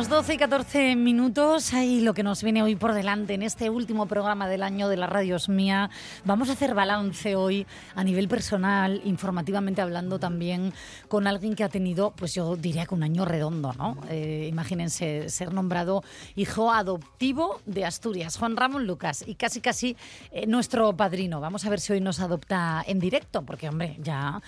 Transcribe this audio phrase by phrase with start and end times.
[0.00, 1.74] Estamos, 12 y 14 minutos.
[1.74, 4.96] Ahí lo que nos viene hoy por delante en este último programa del año de
[4.96, 5.90] la Radio es Mía.
[6.24, 10.72] Vamos a hacer balance hoy a nivel personal, informativamente hablando también
[11.08, 13.98] con alguien que ha tenido, pues yo diría que un año redondo, ¿no?
[14.08, 16.02] Eh, imagínense ser nombrado
[16.34, 19.96] hijo adoptivo de Asturias, Juan Ramón Lucas, y casi casi
[20.30, 21.40] eh, nuestro padrino.
[21.40, 24.40] Vamos a ver si hoy nos adopta en directo, porque hombre, ya.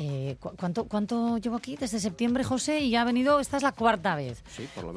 [0.00, 1.74] Eh, ¿cuánto, ¿Cuánto llevo aquí?
[1.74, 4.44] Desde septiembre, José, y ya ha venido, esta es la cuarta vez.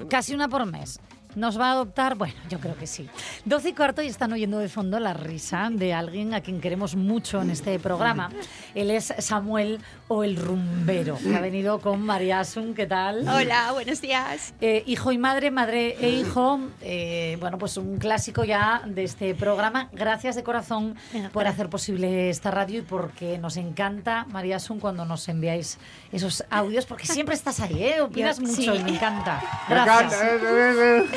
[0.10, 1.00] Casi una por mes.
[1.36, 2.16] ¿Nos va a adoptar?
[2.16, 3.10] Bueno, yo creo que sí.
[3.46, 6.96] 12 y cuarto y están oyendo de fondo la risa de alguien a quien queremos
[6.96, 8.30] mucho en este programa.
[8.76, 12.74] Él es Samuel o el rumbero, ha venido con María Asun.
[12.74, 13.28] ¿Qué tal?
[13.28, 14.54] Hola, buenos días.
[14.60, 16.60] Eh, hijo y madre, madre e hijo.
[16.82, 19.90] Eh, bueno, pues un clásico ya de este programa.
[19.94, 20.96] Gracias de corazón
[21.32, 25.78] por hacer posible esta radio y porque nos encanta, María Asun, cuando nos enviáis
[26.12, 28.02] esos audios, porque siempre estás ahí, ¿eh?
[28.02, 29.42] Opinas mucho y me encanta.
[29.70, 30.12] Gracias.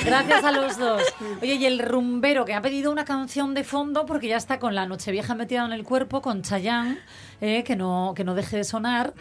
[0.04, 1.02] Gracias a los dos.
[1.40, 4.74] Oye, y el rumbero que ha pedido una canción de fondo porque ya está con
[4.74, 6.98] la Nochevieja metida en el cuerpo, con Chayán,
[7.40, 9.14] eh, que, no, que no deje de sonar.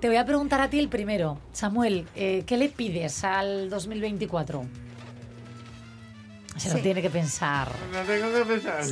[0.00, 1.38] Te voy a preguntar a ti el primero.
[1.52, 4.64] Samuel, eh, ¿qué le pides al 2024?
[6.56, 7.68] Se lo tiene que pensar.
[7.92, 8.82] No tengo que pensar.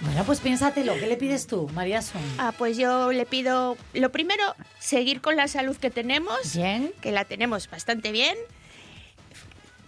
[0.00, 0.94] Bueno, pues piénsatelo.
[0.94, 2.20] ¿Qué le pides tú, María Son?
[2.38, 4.42] Ah, pues yo le pido, lo primero,
[4.78, 6.54] seguir con la salud que tenemos.
[6.54, 6.92] Bien.
[7.00, 8.36] Que la tenemos bastante bien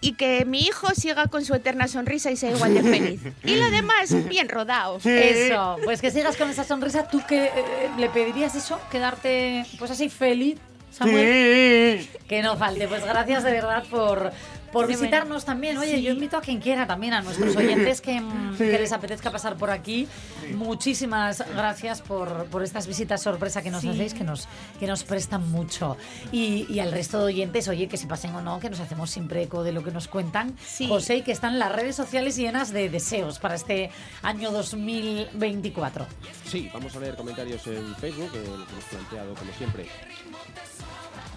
[0.00, 3.20] y que mi hijo siga con su eterna sonrisa y sea igual de feliz.
[3.44, 4.98] Y lo demás, bien rodado.
[5.04, 7.08] Eso, pues que sigas con esa sonrisa.
[7.08, 7.50] ¿Tú qué eh,
[7.98, 8.78] le pedirías eso?
[8.90, 10.58] ¿Quedarte pues así feliz?
[10.90, 12.08] Samuel?
[12.28, 12.88] Que no falte.
[12.88, 14.32] Pues gracias de verdad por,
[14.76, 15.78] por visitarnos también.
[15.78, 19.30] Oye, yo invito a quien quiera también, a nuestros oyentes que, mm, que les apetezca
[19.30, 20.06] pasar por aquí.
[20.54, 24.48] Muchísimas gracias por, por, estas visitas sorpresa que nos hacéis, que nos,
[24.78, 25.96] que nos prestan mucho.
[26.30, 29.10] Y, y, al resto de oyentes, oye, que se pasen o no, que nos hacemos
[29.10, 30.54] siempre eco de lo que nos cuentan.
[30.88, 33.90] José, y que están las redes sociales llenas de deseos para este
[34.22, 36.06] año 2024.
[36.44, 39.86] Sí, vamos a leer comentarios en Facebook, que hemos planteado como siempre.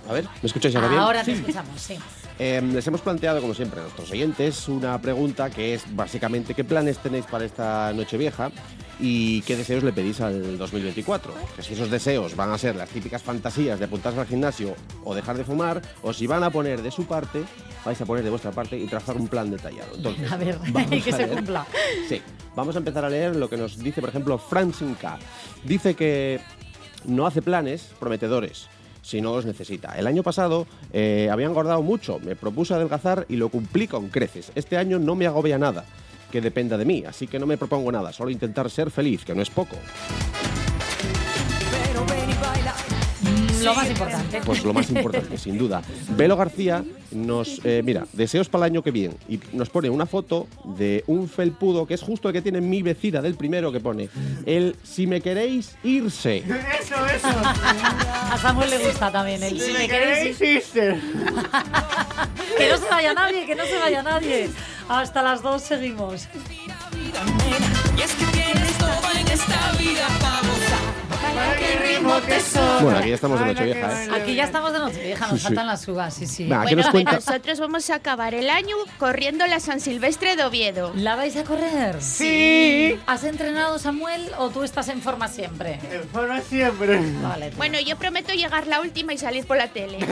[0.07, 1.01] A ver, ¿me escucháis ahora bien?
[1.01, 1.97] Ahora te escuchamos, sí.
[2.39, 6.63] Eh, les hemos planteado, como siempre, a nuestros oyentes una pregunta que es básicamente qué
[6.63, 8.49] planes tenéis para esta noche vieja
[8.97, 11.33] y qué deseos le pedís al 2024.
[11.55, 14.73] Que si esos deseos van a ser las típicas fantasías de apuntarse al gimnasio
[15.03, 17.43] o dejar de fumar, o si van a poner de su parte,
[17.83, 19.95] vais a poner de vuestra parte y trazar un plan detallado.
[19.95, 20.57] Entonces, a ver,
[21.03, 21.65] que se cumpla.
[22.07, 22.21] Sí,
[22.55, 25.19] vamos a empezar a leer lo que nos dice, por ejemplo, Francinka.
[25.65, 26.39] Dice que
[27.05, 28.69] no hace planes prometedores
[29.09, 29.97] si no los necesita.
[29.97, 34.51] El año pasado eh, había engordado mucho, me propuse adelgazar y lo cumplí con creces.
[34.53, 35.85] Este año no me agobia nada
[36.31, 39.33] que dependa de mí, así que no me propongo nada, solo intentar ser feliz, que
[39.33, 39.77] no es poco.
[43.63, 44.41] Lo más importante.
[44.45, 45.81] Pues lo más importante, sin duda.
[46.15, 49.15] Belo García nos, eh, mira, deseos para el año que viene.
[49.27, 52.81] Y nos pone una foto de un felpudo que es justo el que tiene mi
[52.81, 54.09] vecina del primero que pone.
[54.45, 56.37] El si me queréis irse.
[56.37, 57.27] Eso, eso.
[57.27, 60.99] A Samuel le gusta también el si, me queréis irse.
[62.57, 64.49] que no se vaya nadie, que no se vaya nadie.
[64.87, 66.27] Hasta las dos seguimos.
[67.97, 70.18] Y es que tienes todo en esta vida
[72.81, 74.09] bueno, aquí ya estamos de Nochevieja, ¿eh?
[74.13, 76.47] Aquí ya estamos de Nochevieja, nos faltan las uvas, sí, sí.
[76.47, 77.11] Va, ¿qué bueno, nos cuenta?
[77.13, 80.91] nosotros vamos a acabar el año corriendo la San Silvestre de Oviedo.
[80.95, 82.01] ¿La vais a correr?
[82.01, 82.99] Sí.
[83.07, 85.79] ¿Has entrenado, Samuel, o tú estás en forma siempre?
[85.91, 86.99] En forma siempre.
[87.21, 87.51] Vale.
[87.57, 89.99] Bueno, yo prometo llegar la última y salir por la tele.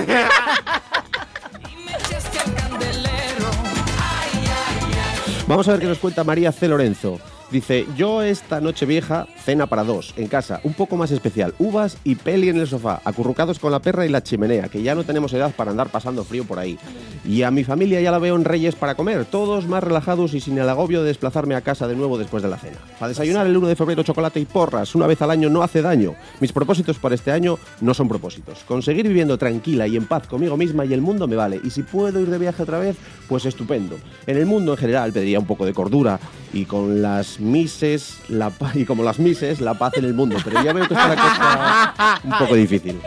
[5.47, 6.67] Vamos a ver qué nos cuenta María C.
[6.67, 7.19] Lorenzo.
[7.49, 11.97] Dice, yo esta noche vieja, cena para dos, en casa, un poco más especial, uvas
[12.03, 15.05] y peli en el sofá, acurrucados con la perra y la chimenea, que ya no
[15.05, 16.78] tenemos edad para andar pasando frío por ahí.
[17.26, 20.41] Y a mi familia ya la veo en Reyes para comer, todos más relajados y
[20.41, 22.78] sin el agobio de desplazarme a casa de nuevo después de la cena.
[22.99, 25.82] Para desayunar el 1 de febrero chocolate y porras, una vez al año no hace
[25.82, 26.16] daño.
[26.41, 28.59] Mis propósitos para este año no son propósitos.
[28.67, 31.61] Conseguir viviendo tranquila y en paz conmigo misma y el mundo me vale.
[31.64, 32.97] Y si puedo ir de viaje otra vez,
[33.29, 33.97] pues estupendo.
[34.26, 36.20] En el mundo en general pediría un poco de cordura
[36.53, 40.63] y con las mises la y como las mises la paz en el mundo pero
[40.63, 42.99] ya veo que está la cosa un poco difícil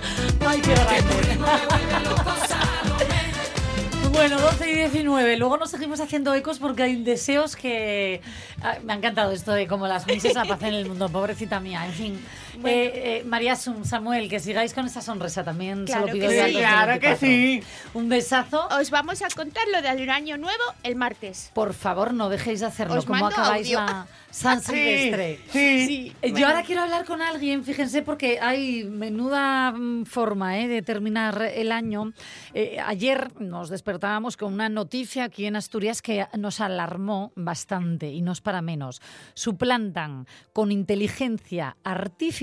[4.13, 5.39] Bueno, 12 y 19.
[5.39, 8.21] Luego nos seguimos haciendo ecos porque hay deseos que...
[8.61, 11.59] Ah, me ha encantado esto de como las mises la paz en el mundo, pobrecita
[11.59, 11.87] mía.
[11.87, 12.21] En fin,
[12.65, 15.85] eh, eh, María Sum, Samuel, que sigáis con esa sonrisa también.
[15.85, 16.59] Claro se lo pido que sí.
[16.59, 17.19] Claro que 2024.
[17.19, 17.63] sí.
[17.95, 18.69] Un besazo.
[18.79, 21.51] Os vamos a contar lo del año nuevo el martes.
[21.55, 22.99] Por favor, no dejéis de hacerlo.
[22.99, 23.81] Os como acabáis audio.
[23.81, 25.41] la San Silvestre.
[25.51, 26.17] Sí, sí.
[26.23, 30.83] Eh, Yo ahora quiero hablar con alguien, fíjense, porque hay menuda mm, forma eh, de
[30.83, 32.13] terminar el año.
[32.55, 38.23] Eh, ayer nos despertábamos con una noticia aquí en Asturias que nos alarmó bastante y
[38.23, 39.03] no es para menos.
[39.35, 42.40] Suplantan con inteligencia artificial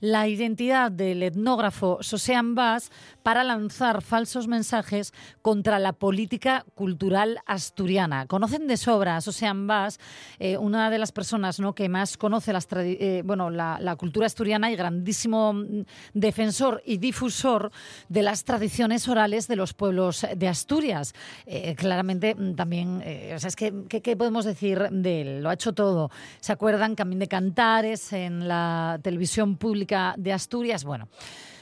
[0.00, 2.90] la identidad del etnógrafo Sosean Bas
[3.22, 5.12] para lanzar falsos mensajes
[5.42, 8.26] contra la política cultural asturiana.
[8.26, 9.98] Conocen de sobra a Sosean Bas,
[10.38, 11.74] eh, una de las personas ¿no?
[11.74, 15.82] que más conoce las eh, bueno, la, cultura asturiana y grandísimo mm,
[16.14, 17.70] defensor y difusor
[18.08, 21.14] de las tradiciones orales de los pueblos de Asturias.
[21.46, 25.42] Eh, claramente mm, también, eh, o sea, es que, ¿qué, qué podemos decir de él?
[25.42, 26.10] Lo ha hecho todo.
[26.40, 26.94] ¿Se acuerdan?
[26.94, 30.84] Camín de Cantares en la televisión pública de Asturias.
[30.84, 31.08] Bueno.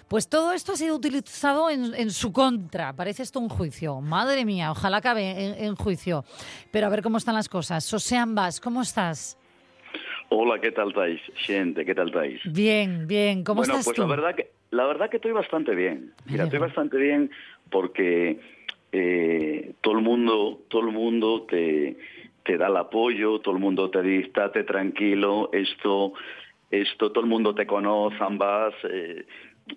[0.09, 2.93] Pues todo esto ha sido utilizado en, en su contra.
[2.93, 4.01] Parece esto un juicio.
[4.01, 6.25] Madre mía, ojalá acabe en, en juicio.
[6.71, 7.83] Pero a ver cómo están las cosas.
[7.85, 9.37] Sosean Bas, ¿cómo estás?
[10.29, 11.21] Hola, ¿qué tal estáis?
[11.35, 12.41] Gente, ¿qué tal estáis?
[12.45, 13.43] Bien, bien.
[13.43, 14.03] ¿Cómo bueno, estás pues tú?
[14.03, 16.13] la verdad que la verdad que estoy bastante bien.
[16.27, 17.31] Mira, estoy bastante bien
[17.71, 18.41] porque
[18.93, 21.97] eh, todo el mundo, todo el mundo te,
[22.45, 26.15] te da el apoyo, todo el mundo te dice, estate tranquilo, esto,
[26.71, 29.25] esto, todo el mundo te conoce, ambas, eh,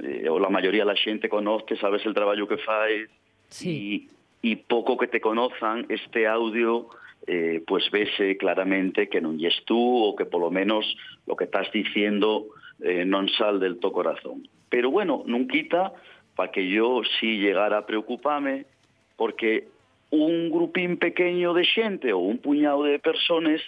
[0.02, 3.10] eh, o la mayoría de la gente conoce, sabes el trabajo que fais,
[3.50, 4.08] Sí.
[4.42, 6.88] y, y poco que te conozcan este audio
[7.28, 10.86] eh, pues vese claramente que non es tú o que por lo menos
[11.28, 12.48] lo que estás diciendo
[12.82, 14.48] eh, non sal del to corazón.
[14.70, 15.92] Pero bueno, non quita
[16.34, 18.66] para que yo sí llegara a preocuparme
[19.20, 19.68] porque
[20.12, 23.62] un grupín pequeño de xente ou un puñado de personas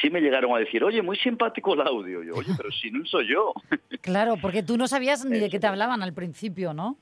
[0.00, 2.22] sí me llegaron a decir, oye, muy simpático el audio.
[2.22, 3.52] Yo, oye, pero si no soy yo.
[4.00, 6.96] Claro, porque tú no sabías ni de qué te hablaban al principio, ¿no?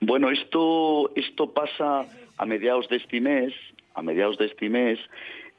[0.00, 2.06] Bueno, esto, esto pasa
[2.36, 3.54] a mediados de este mes,
[3.94, 4.98] a mediados de este mes,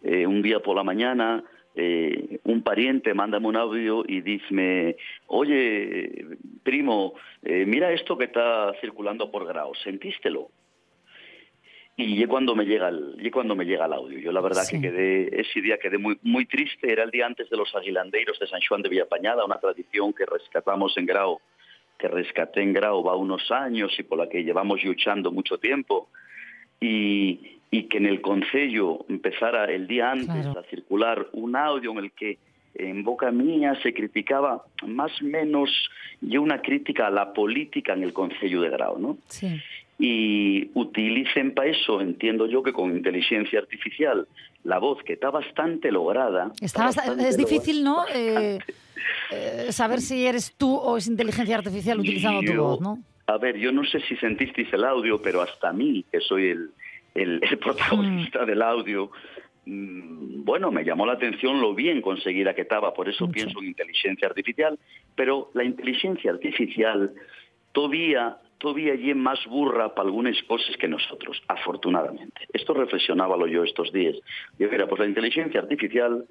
[0.04, 1.44] eh, un día por la mañana,
[1.76, 4.98] eh, un pariente mándame un audio y dice,
[5.28, 10.50] oye, primo, eh, mira esto que está circulando por Grau, ¿sentístelo?
[11.96, 14.18] Y es cuando me llega el, y cuando me llega el audio.
[14.20, 14.78] Yo la verdad Sí.
[14.82, 18.40] que quedé, ese día quedé muy, muy triste, era el día antes de los aguilandeiros
[18.40, 21.40] de San Juan de Villapañada, una tradición que rescatamos en Grau
[22.00, 26.10] que rescaté en Grau va unos años y por la que llevamos luchando mucho tiempo
[26.82, 30.60] y, y que en el Concello empezara el día antes Claro.
[30.60, 32.40] a circular un audio en el que
[32.76, 35.70] en boca mía se criticaba más o menos
[36.22, 39.18] y una crítica a la política en el Concello de Grau, ¿no?
[39.28, 39.62] Sí.
[40.00, 44.28] Y utilicen para eso, entiendo yo que con inteligencia artificial,
[44.64, 46.52] la voz que está bastante lograda.
[46.62, 48.06] Está está bast- bastante es difícil, ¿no?
[48.14, 48.60] Eh,
[49.32, 53.00] eh, saber si eres tú o es inteligencia artificial utilizando tu voz, ¿no?
[53.28, 56.72] A ver, yo no sé si sentisteis el audio, pero hasta mí, que soy el,
[57.16, 59.12] el, el protagonista del audio,
[59.66, 63.34] mm, bueno, me llamó la atención lo bien conseguida que estaba, por eso Mucho.
[63.34, 64.78] pienso en inteligencia artificial,
[65.16, 67.14] pero la inteligencia artificial
[67.72, 72.48] todavía todavía es más burra para algunas cosas que nosotros, afortunadamente.
[72.54, 74.16] Esto reflexionaba yo estos días.
[74.58, 76.26] Yo mira, pues la inteligencia artificial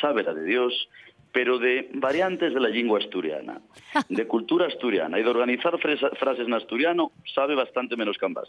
[0.00, 0.88] sabe la de Dios,
[1.32, 3.60] pero de variantes de la lengua asturiana,
[4.08, 8.48] de cultura asturiana y de organizar fresa- frases en asturiano, sabe bastante menos que ambas.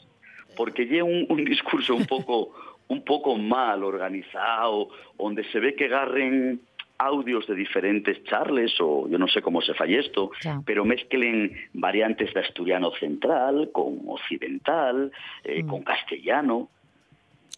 [0.55, 2.55] Porque lleva un, un discurso un poco,
[2.87, 6.59] un poco mal organizado, donde se ve que agarren
[6.99, 10.31] audios de diferentes charles, o yo no sé cómo se falla esto,
[10.65, 15.11] pero mezclen variantes de asturiano central con occidental,
[15.43, 15.67] eh, Mm.
[15.67, 16.69] con castellano.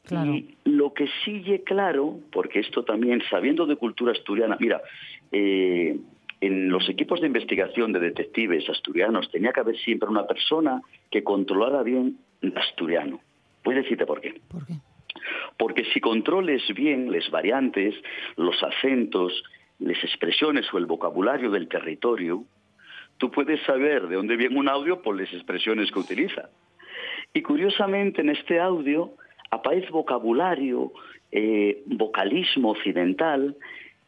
[0.05, 0.33] Claro.
[0.33, 4.81] Y lo que sigue claro, porque esto también, sabiendo de cultura asturiana, mira,
[5.31, 5.97] eh,
[6.41, 10.81] en los equipos de investigación de detectives asturianos tenía que haber siempre una persona
[11.11, 13.19] que controlara bien el asturiano.
[13.63, 14.39] Voy a decirte por qué.
[14.47, 14.73] ¿Por qué?
[15.59, 17.93] Porque si controles bien las variantes,
[18.37, 19.43] los acentos,
[19.79, 22.45] las expresiones o el vocabulario del territorio,
[23.17, 26.49] tú puedes saber de dónde viene un audio por las expresiones que utiliza.
[27.33, 29.11] Y curiosamente en este audio
[29.51, 30.93] aparece vocabulario,
[31.29, 33.57] eh, vocalismo occidental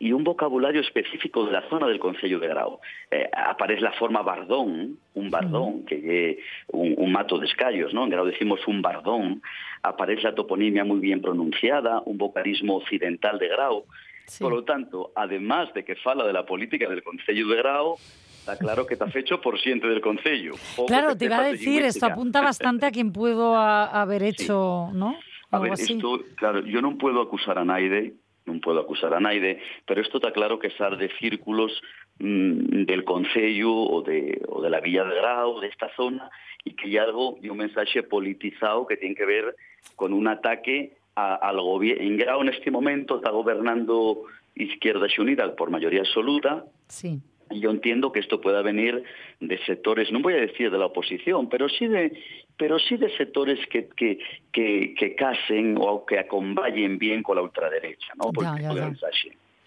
[0.01, 2.79] y un vocabulario específico de la zona del Concello de Grau.
[3.11, 5.97] Eh, aparece la forma bardón, un bardón, que
[6.31, 6.37] es
[6.73, 8.03] un, un mato de escallos, ¿no?
[8.05, 9.41] En Grau decimos un bardón.
[9.83, 13.85] Aparece la toponimia muy bien pronunciada, un vocalismo occidental de Grau.
[14.25, 14.43] Sí.
[14.43, 17.95] Por lo tanto, además de que fala de la política del Concello de Grau,
[18.41, 20.53] Está claro que está fecho por xente del Concello.
[20.87, 24.23] Claro, te iba a sepas de decir, esto apunta bastante a quien puedo a- haber
[24.23, 25.09] hecho, ¿no?
[25.51, 25.93] A Algo ver, así.
[25.93, 28.17] isto, claro, yo non puedo acusar a naide,
[28.51, 31.71] non puedo acusar a naide, pero isto está claro que sar de círculos
[32.19, 36.27] mm, del Concello o de, o de la Villa de Grau, de esta zona,
[36.67, 39.55] y que hay algo y un mensaje politizado que tiene que ver
[39.95, 42.03] con un ataque a- al gobierno.
[42.03, 44.23] En Grau en este momento está gobernando
[44.55, 47.19] Izquierda Unida por mayoría absoluta, Sí.
[47.53, 49.03] Yo entiendo que esto pueda venir
[49.39, 52.11] de sectores, no voy a decir de la oposición, pero sí de,
[52.57, 54.19] pero sí de sectores que, que,
[54.51, 58.31] que, que casen o que acomballen bien con la ultraderecha, ¿no?
[58.41, 58.91] Ya, ya, ya.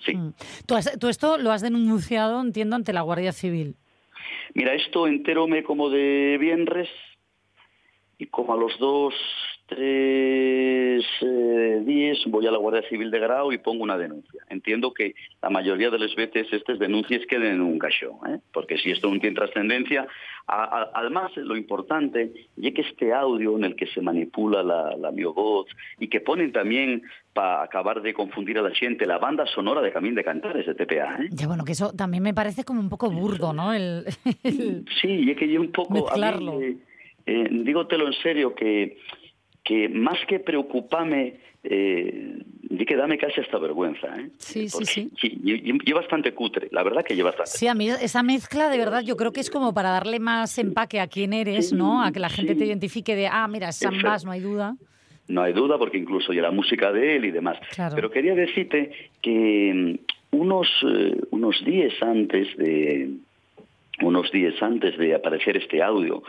[0.04, 0.14] Sí.
[0.16, 0.32] Mm.
[0.66, 3.74] Tú, has- tú esto lo has denunciado, entiendo, ante la Guardia Civil.
[4.54, 6.88] Mira, esto enteróme como de viernes
[8.18, 9.14] y como a los dos,
[9.66, 14.42] tres eh, días voy a la Guardia Civil de Grau y pongo una denuncia.
[14.50, 18.38] Entiendo que la mayoría de las veces estas denuncias queden en un cachón, ¿eh?
[18.52, 20.06] porque si esto no tiene trascendencia,
[20.46, 24.96] a- a- además lo importante es que este audio en el que se manipula la,
[24.96, 25.66] la mi voz
[25.98, 27.02] y que ponen también
[27.32, 30.74] para acabar de confundir a la gente la banda sonora de Camín de Cantares de
[30.74, 31.28] TPA, ¿eh?
[31.30, 33.72] Ya bueno, que eso también me parece como un poco burdo, ¿no?
[33.72, 34.04] El,
[34.44, 35.90] el- Sí, y es que yo un poco...
[35.92, 36.60] a mí, Mezclarlo.
[36.60, 36.76] eh,
[37.26, 38.98] eh, dígotelo en serio, que,
[39.64, 44.08] que más que preocuparme, eh, di que dame casi hasta vergüenza.
[44.20, 44.28] ¿eh?
[44.38, 45.10] Sí, sí, Porque sí.
[45.22, 47.52] y- y- y bastante cutre, la verdad que lleva bastante.
[47.52, 50.58] Sí, a mí esa mezcla de verdad yo creo que es como para darle más
[50.58, 52.02] empaque a quién eres, Sí, ¿no?
[52.02, 52.58] A que la gente sí.
[52.58, 54.10] te identifique de, ah, mira, es Sam Exacto.
[54.10, 54.76] Bass, no hay duda.
[55.26, 57.56] No hay duda, porque incluso ya la música de él y demás.
[57.74, 57.94] Claro.
[57.94, 58.90] Pero quería decirte
[59.22, 59.98] que
[60.32, 63.08] mm, unos, eh, unos días antes de
[64.02, 66.22] unos días antes de aparecer este audio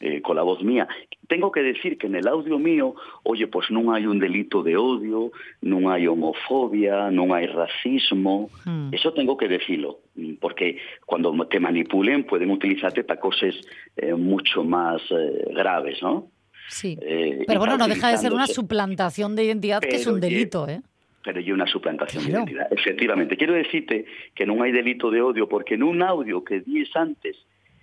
[0.00, 0.88] eh, con la voz mía,
[1.28, 4.76] tengo que decir que en el audio mío, oye, pues no hay un delito de
[4.76, 8.92] odio, no hay homofobia, no hay racismo, Hmm.
[8.92, 10.00] eso tengo que decirlo,
[10.40, 13.54] porque cuando te manipulen pueden utilizarte para cosas
[13.96, 16.28] eh, mucho más eh, graves, ¿no?
[16.68, 16.96] Sí.
[17.02, 20.68] Eh, Pero bueno, no deja de ser una suplantación de identidad que es un delito,
[20.68, 20.80] ¿eh?
[21.22, 22.72] Pero hay una suplantación de identidad.
[22.72, 23.36] Efectivamente.
[23.36, 27.36] Quiero decirte que no hay delito de odio, porque en un audio que días antes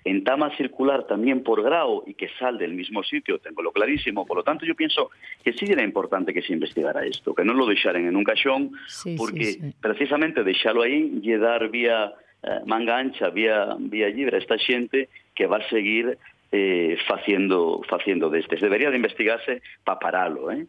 [0.05, 4.25] en tama circular también por grado y que sale del mismo sitio, tengo lo clarísimo.
[4.25, 5.09] Por lo tanto, yo pienso
[5.43, 8.71] que sí era importante que se investigara esto, que no lo dejaran en un cachón,
[8.87, 9.73] Sí, porque sí.
[9.81, 15.09] precisamente dejarlo ahí y dar vía eh, manga ancha, vía, vía libre a esta gente
[15.35, 16.17] que va a seguir
[16.53, 18.55] eh, faciendo, faciendo de este.
[18.55, 20.65] Debería de investigarse para pararlo, ¿eh?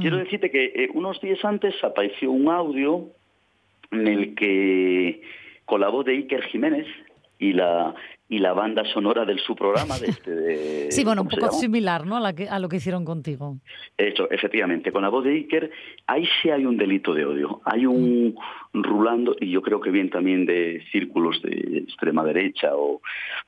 [0.00, 3.08] Quiero decirte que eh, unos días antes apareció un audio
[3.90, 5.22] en el que
[5.64, 6.86] con la voz de Iker Jiménez
[7.38, 7.94] y la
[8.28, 11.46] y la banda sonora del su programa de este de, Sí, bueno, un ¿cómo se
[11.46, 12.16] poco similar, ¿no?
[12.16, 13.58] A, la que- a lo que hicieron contigo.
[13.98, 15.70] Eso, efectivamente, con la voz de Iker,
[16.06, 17.60] ahí sí hay un delito de odio.
[17.64, 18.34] Hay un
[18.72, 23.02] rulando, y yo creo que bien también de círculos de extrema derecha o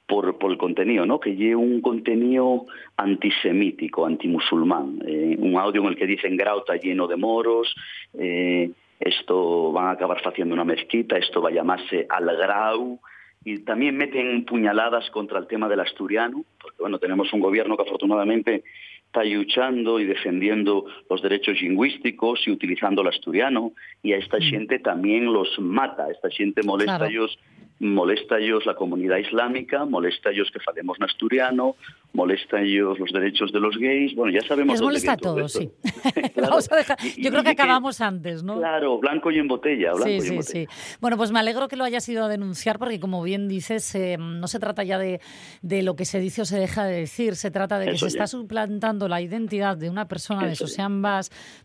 [0.06, 1.18] por, por el contenido, ¿no?
[1.20, 2.66] Que lleve un contenido
[2.96, 5.00] antisemítico, antimusulmán.
[5.06, 7.74] Eh, un audio en el que dicen Grauta lleno de moros,
[8.18, 13.00] eh, esto van a acabar haciendo una mezquita, esto va a llamarse Al-Grau,
[13.46, 17.84] y también meten puñaladas contra el tema del asturiano, porque bueno, tenemos un gobierno que
[17.84, 18.64] afortunadamente
[19.06, 23.70] está luchando y defendiendo los derechos lingüísticos y utilizando el asturiano,
[24.02, 27.04] y a esta gente también los mata, a esta gente molesta Claro.
[27.04, 27.38] a ellos
[27.78, 31.76] molesta a ellos la comunidad islámica, molesta a ellos que falemos en asturiano,
[32.14, 34.74] molesta a ellos los derechos de los gays, bueno, ya sabemos...
[34.74, 35.70] Les molesta a de todos, sí.
[36.34, 36.48] Claro.
[36.50, 38.56] Vamos a dejar- Y- Yo y- creo que acabamos antes, ¿no?
[38.58, 40.70] Claro, blanco y en botella, blanco Sí, y en sí, botella.
[40.70, 40.96] sí.
[41.00, 44.16] Bueno, pues me alegro que lo hayas ido a denunciar porque, como bien dices, eh,
[44.18, 45.20] no se trata ya de,
[45.60, 48.08] de lo que se dice o se deja de decir, se trata de que Eso
[48.08, 48.24] se ya.
[48.24, 50.68] está suplantando la identidad de una persona de Eso ya.
[50.68, 51.02] Sosean.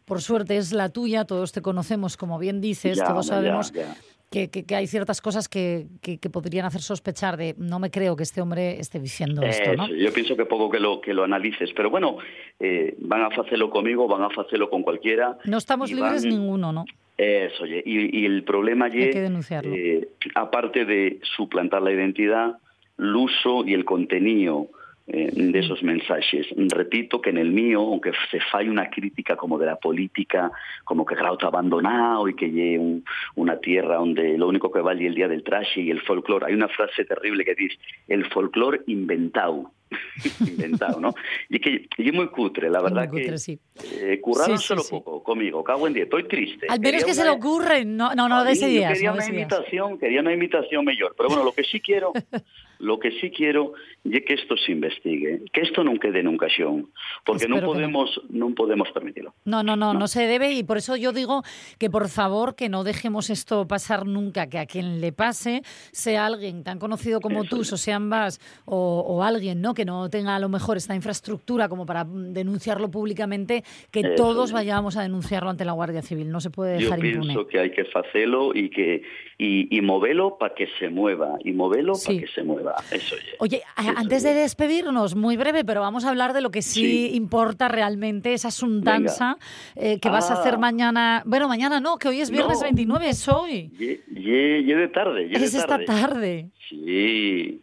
[0.03, 3.95] Por suerte es la tuya, todos te conocemos, como bien dices, Ya, todos sabemos ya.
[4.31, 8.15] Que, que- que hay ciertas cosas que, que- podrían hacer sospechar de no me creo
[8.15, 9.85] que este hombre esté diciendo esto, ¿no?
[9.87, 12.15] Eso, Yo pienso que poco que lo que lo analices, pero bueno,
[12.57, 15.37] eh, van a hacerlo conmigo, van a hacerlo con cualquiera.
[15.43, 16.85] No estamos libres van- ninguno, ¿no?
[17.17, 18.87] Eso, oye, y, y el problema
[19.19, 19.75] denunciarlo.
[19.75, 22.55] eh, aparte de suplantar la identidad,
[22.97, 24.67] el uso y el contenido
[25.07, 26.47] de esos mensajes.
[26.69, 30.51] Repito que en el mío, aunque se falle una crítica como de la política,
[30.85, 33.03] como que Grau está abandonado y que lle un-
[33.35, 36.45] una tierra donde lo único que vale es el día del traje y el folclore.
[36.47, 37.77] Hay una frase terrible que dice,
[38.07, 39.71] el folclore inventado.
[40.39, 41.13] inventado, ¿no?
[41.49, 43.59] Y que y es muy cutre, la Muy verdad cutre, que sí.
[43.99, 45.01] eh, curráronselo Sí, sí, sí.
[45.03, 46.67] poco conmigo, cago en día, estoy triste.
[46.69, 48.71] Al menos Quería que se una- le ocurre, no, no, no a des mí, yo
[48.77, 48.93] ideas.
[48.93, 51.13] Quería no una invitación, quería una invitación mejor.
[51.17, 52.13] Pero bueno, lo que sí quiero,
[52.81, 53.73] Lo que sí quiero
[54.03, 56.89] es que esto se investigue, que esto no quede en un cajón,
[57.25, 57.91] porque no Espero que no.
[57.93, 59.33] podemos, no podemos permitirlo.
[59.45, 61.43] No, no, no, no se debe y por eso yo digo
[61.77, 65.61] que por favor que no dejemos esto pasar nunca, que a quien le pase
[65.91, 67.67] sea alguien tan conocido como Eso tú, es.
[67.67, 69.73] Sosean Bas, o, o alguien ¿no?
[69.73, 74.49] que no tenga a lo mejor esta infraestructura como para denunciarlo públicamente, que Eso todos
[74.49, 74.53] es.
[74.53, 76.29] vayamos a denunciarlo ante la Guardia Civil.
[76.31, 77.47] No se puede Yo dejar pienso impune.
[77.47, 79.03] que hay que hacerlo y que
[79.37, 82.07] y, y movelo para que se mueva, y movelo Sí.
[82.07, 82.70] para que se mueva.
[82.91, 83.15] Eso.
[83.39, 84.35] Oye, Eso antes de es.
[84.37, 87.15] despedirnos, muy breve, pero vamos a hablar de lo que sí, Sí.
[87.15, 89.37] importa realmente, esa sundanza
[89.75, 90.57] eh, que vas a hacer Ah.
[90.57, 91.23] mañana.
[91.25, 92.63] Bueno, mañana no, que hoy es viernes No.
[92.63, 93.69] 29, es hoy.
[93.69, 96.49] De tarde, Es esta tarde.
[96.69, 97.61] Sí.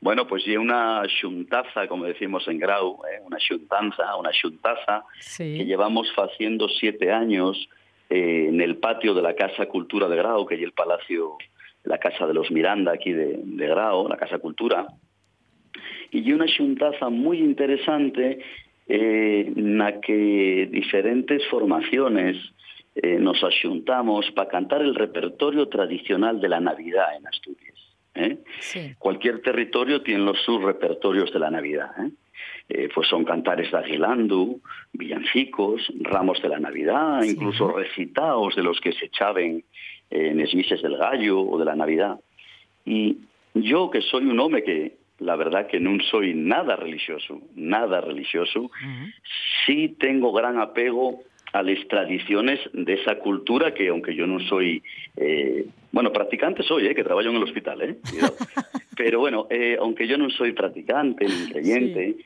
[0.00, 3.20] Bueno, pues y una xuntaza, como decimos en Grau, ¿eh?
[3.24, 5.58] una xuntanza, una xuntaza, Sí.
[5.58, 7.68] que llevamos haciendo siete años
[8.10, 11.38] eh, en el patio de la Casa Cultura de Grau, que es el palacio,
[11.84, 14.86] la Casa de los Miranda aquí de, de Grau, la Casa Cultura.
[16.10, 18.38] Y una xuntaza muy interesante
[18.86, 22.36] eh, na que diferentes formaciones
[22.94, 27.78] eh, nos axuntamos para cantar el repertorio tradicional de la Navidad en Asturias.
[28.14, 28.38] ¿eh?
[28.60, 28.94] Sí.
[28.98, 31.90] Cualquier territorio tiene los sus repertorios de la Navidad.
[32.68, 32.88] ¿eh?
[32.94, 34.60] Pues son cantares de aguilandu,
[34.92, 37.30] villancicos, ramos de la Navidad, Sí.
[37.30, 39.64] incluso recitaos de los que se echaben eh,
[40.12, 42.20] en es mises del gallo o de la Navidad.
[42.84, 43.18] Y
[43.54, 48.70] yo que soy un hombre que la verdad que no soy nada religioso, nada religioso,
[49.64, 54.82] sí tengo gran apego a las tradiciones de esa cultura que aunque yo no soy,
[55.16, 57.96] eh, bueno, practicante soy, eh, que trabajo en el hospital, eh,
[58.96, 62.16] pero bueno, eh, aunque yo no soy practicante ni creyente,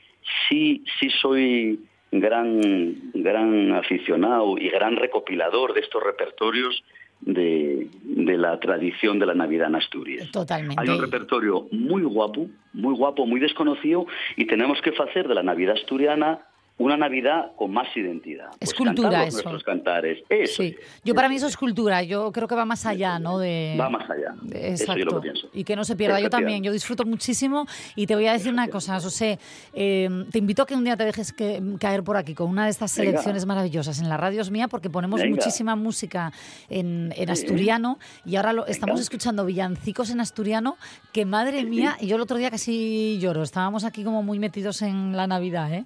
[0.48, 1.80] sí, sí soy
[2.12, 6.82] gran, gran aficionado y gran recopilador de estos repertorios
[7.20, 10.30] de, de la tradición de la Navidad en Asturias.
[10.30, 10.80] Totalmente.
[10.80, 14.06] Hay un repertorio muy guapo, muy guapo, muy desconocido
[14.36, 16.40] y tenemos que hacer de la Navidad asturiana
[16.78, 18.48] una Navidad con más identidad.
[18.60, 19.36] Es Pues cultura eso.
[19.36, 20.22] nuestros cantares.
[20.28, 20.62] Eso.
[20.62, 23.38] Sí, yo para mí eso es cultura, yo creo que va más allá, ¿no?
[23.38, 24.34] De, Va más allá.
[24.42, 25.16] de- Eso yo lo Exacto.
[25.16, 25.48] que pienso.
[25.54, 26.20] Y que no se pierda.
[26.20, 29.38] Yo también, yo disfruto muchísimo y te voy a decir una cosa, José,
[29.72, 32.64] eh, te invito a que un día te dejes que- caer por aquí con una
[32.64, 33.10] de estas Venga.
[33.12, 35.34] selecciones maravillosas en la radio es mía porque ponemos Venga.
[35.34, 36.30] muchísima música
[36.68, 39.02] en, en asturiano y ahora lo, estamos Venga.
[39.02, 40.76] escuchando villancicos en asturiano
[41.12, 44.82] que madre mía, y yo el otro día casi lloro, estábamos aquí como muy metidos
[44.82, 45.84] en la Navidad, ¿eh?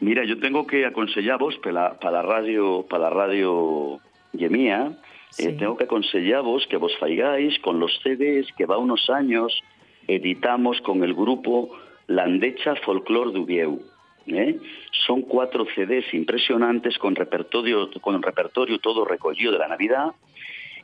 [0.00, 4.00] Mira, yo tengo que aconsellaros para la radio, para la radio
[4.32, 4.92] Yemía,
[5.30, 5.46] Sí.
[5.48, 9.52] eh, tengo que aconsellaros que vos faigáis con los CDs que va unos años
[10.06, 11.70] editamos con el grupo
[12.06, 13.80] Landecha Folklore Dubieu.
[14.26, 14.58] ¿eh?
[15.06, 20.12] Son cuatro CDs impresionantes con repertorio, con repertorio todo recogido de la Navidad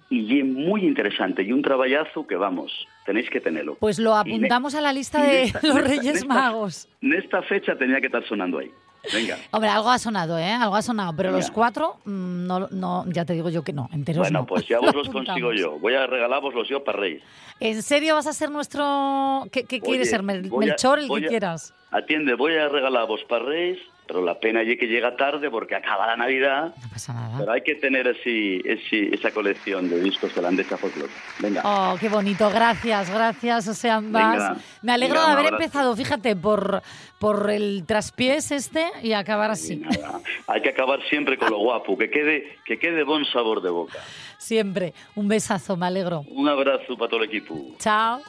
[0.09, 3.77] y es muy interesante y un traballazo que vamos, tenéis que tenerlo.
[3.79, 6.89] Pues lo apuntamos a la lista de los Reyes Magos.
[7.01, 8.71] En esta fecha tenía que estar sonando ahí.
[9.13, 9.39] Venga.
[9.51, 10.51] Hombre, algo ha sonado, ¿eh?
[10.53, 11.39] Algo ha sonado, pero Venga.
[11.39, 14.47] los cuatro, mm, no, no, ya te digo yo que no, enteros Bueno, no.
[14.47, 15.79] pues ya vos los consigo yo.
[15.79, 17.23] Voy a regalarvoslos yo para Reyes.
[17.61, 19.47] ¿En serio vas a ser nuestro...
[19.53, 20.23] ¿Qué, qué quieres ser?
[20.23, 21.75] Mel- voy a- Melchor, el que a- quieras.
[21.91, 23.79] Atiende, voy a regalarvos para Reyes,
[24.11, 26.75] pero la pena es que llega tarde porque acaba la Navidad.
[26.83, 27.39] No pasa nada.
[27.39, 31.13] Pero hay que tener así, así- esa colección de discos de la Andesa Folklore.
[31.39, 31.63] Venga.
[31.65, 34.33] Oh, qué bonito, gracias, gracias, o sea, ambas.
[34.33, 35.63] Venga, Me alegro venga, de haber abrazo.
[35.63, 36.83] empezado, fíjate, por,
[37.21, 39.77] por el traspiés este y acabar Y así.
[39.77, 43.71] nada, Hay que acabar siempre con lo guapo, que quede, que quede buen sabor de
[43.71, 43.99] boca.
[44.39, 44.93] Siempre.
[45.15, 46.25] Un besazo, me alegro.
[46.31, 47.55] Un abrazo para todo el equipo.
[47.79, 48.21] Chao.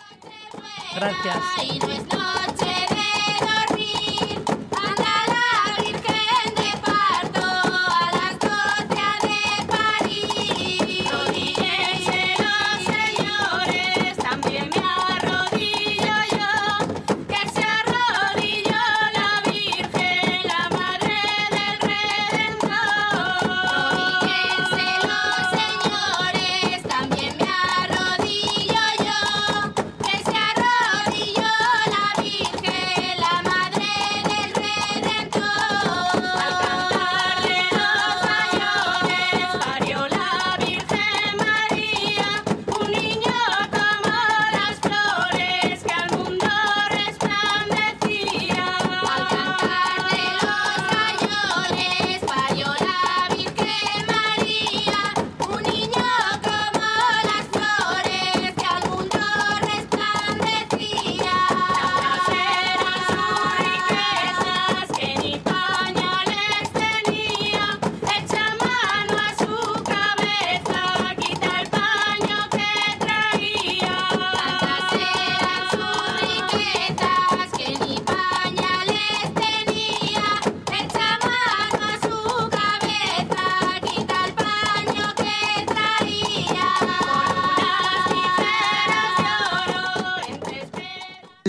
[0.96, 1.38] Gracias.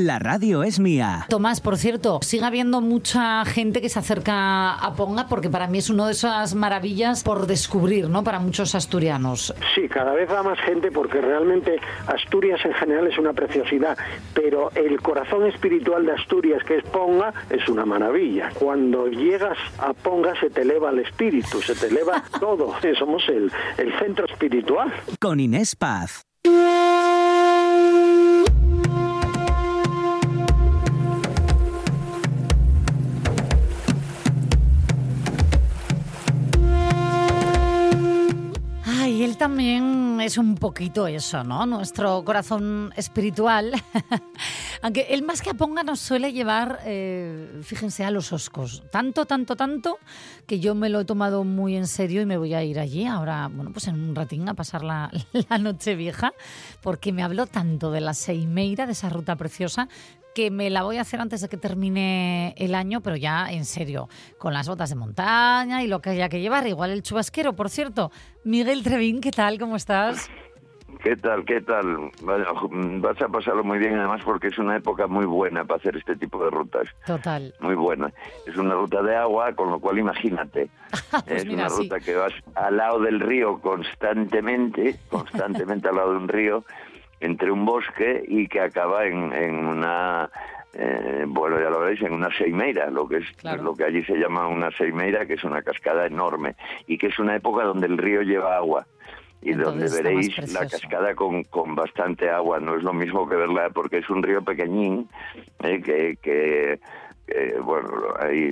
[0.02, 1.26] La radio es mía.
[1.28, 5.78] Tomás, por cierto, sigue habiendo mucha gente que se acerca a Ponga porque para mí
[5.78, 8.24] es una de esas maravillas por descubrir, ¿no?
[8.24, 9.54] Para muchos asturianos.
[9.76, 13.96] Sí, cada vez va más gente porque realmente Asturias en general es una preciosidad,
[14.34, 18.50] pero el corazón espiritual de Asturias, que es Ponga, es una maravilla.
[18.54, 22.74] Cuando llegas a Ponga se te eleva el espíritu, se te eleva todo.
[22.98, 24.92] Somos el, el centro espiritual.
[25.20, 26.22] Con Inés Paz.
[39.42, 41.66] También es un poquito eso, ¿no?
[41.66, 43.72] Nuestro corazón espiritual.
[44.82, 48.84] Aunque él más que a Ponga nos suele llevar, eh, fíjense, a los Oscos.
[48.92, 49.98] Tanto, tanto, tanto,
[50.46, 53.04] que yo me lo he tomado muy en serio y me voy a ir allí
[53.04, 55.10] ahora, bueno, pues en un ratín a pasar la,
[55.50, 56.34] la noche vieja,
[56.80, 59.88] porque me habló tanto de la Seimeira, de esa ruta preciosa,
[60.34, 63.64] que me la voy a hacer antes de que termine el año, pero ya en
[63.64, 67.54] serio, con las botas de montaña y lo que haya que llevar, igual el chubasquero,
[67.54, 68.10] por cierto.
[68.44, 69.58] Miguel Trevín, ¿qué tal?
[69.58, 70.30] ¿Cómo estás?
[71.02, 71.44] ¿Qué tal?
[71.44, 72.10] ¿Qué tal?
[72.22, 76.14] Vas a pasarlo muy bien además porque es una época muy buena para hacer este
[76.14, 76.86] tipo de rutas.
[77.04, 77.52] Total.
[77.60, 78.12] Muy buena.
[78.46, 80.68] Es una ruta de agua, con lo cual imagínate.
[81.10, 81.82] Pues es mira, una sí.
[81.82, 86.64] ruta que vas al lado del río constantemente, constantemente al lado de un río,
[87.22, 90.28] entre un bosque y que acaba en, en una...
[90.74, 93.62] eh, bueno, ya lo veréis, en una seimeira, lo que es Claro.
[93.62, 96.54] lo que allí se llama una seimeira, que es una cascada enorme
[96.86, 98.86] y que es una época donde el río lleva agua
[99.44, 102.60] y Entonces donde veréis la cascada con, con bastante agua.
[102.60, 105.08] No es lo mismo que verla porque es un río pequeñín
[105.64, 106.78] eh, que, que,
[107.26, 107.88] que, bueno,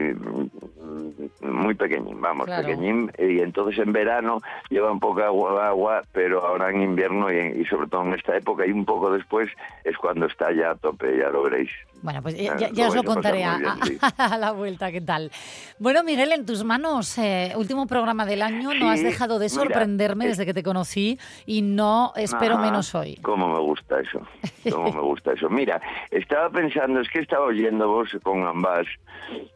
[0.06, 2.66] mm, muy pequeñín, vamos, Claro.
[2.66, 3.10] pequeñín.
[3.18, 7.64] Y entonces en verano lleva un poco agua, agua pero ahora en invierno y, y
[7.66, 9.48] sobre todo en esta época y un poco después
[9.84, 11.70] es cuando está ya a tope, ya lo veréis.
[12.02, 13.98] Bueno, pues ya, Ah, ya- ya os lo contaré a, bien, sí.
[14.18, 15.30] a- la vuelta, ¿qué tal?
[15.78, 19.46] Bueno, Miguel, en tus manos, eh, último programa del año, no has Sí, dejado de
[19.50, 23.16] mira, sorprenderme eh, desde que te conocí y no espero Ajá, menos hoy.
[23.22, 24.20] Cómo me gusta eso,
[24.72, 25.50] cómo me gusta eso.
[25.50, 25.80] Mira,
[26.10, 28.86] estaba pensando, es que estaba oyendo vos con ambas,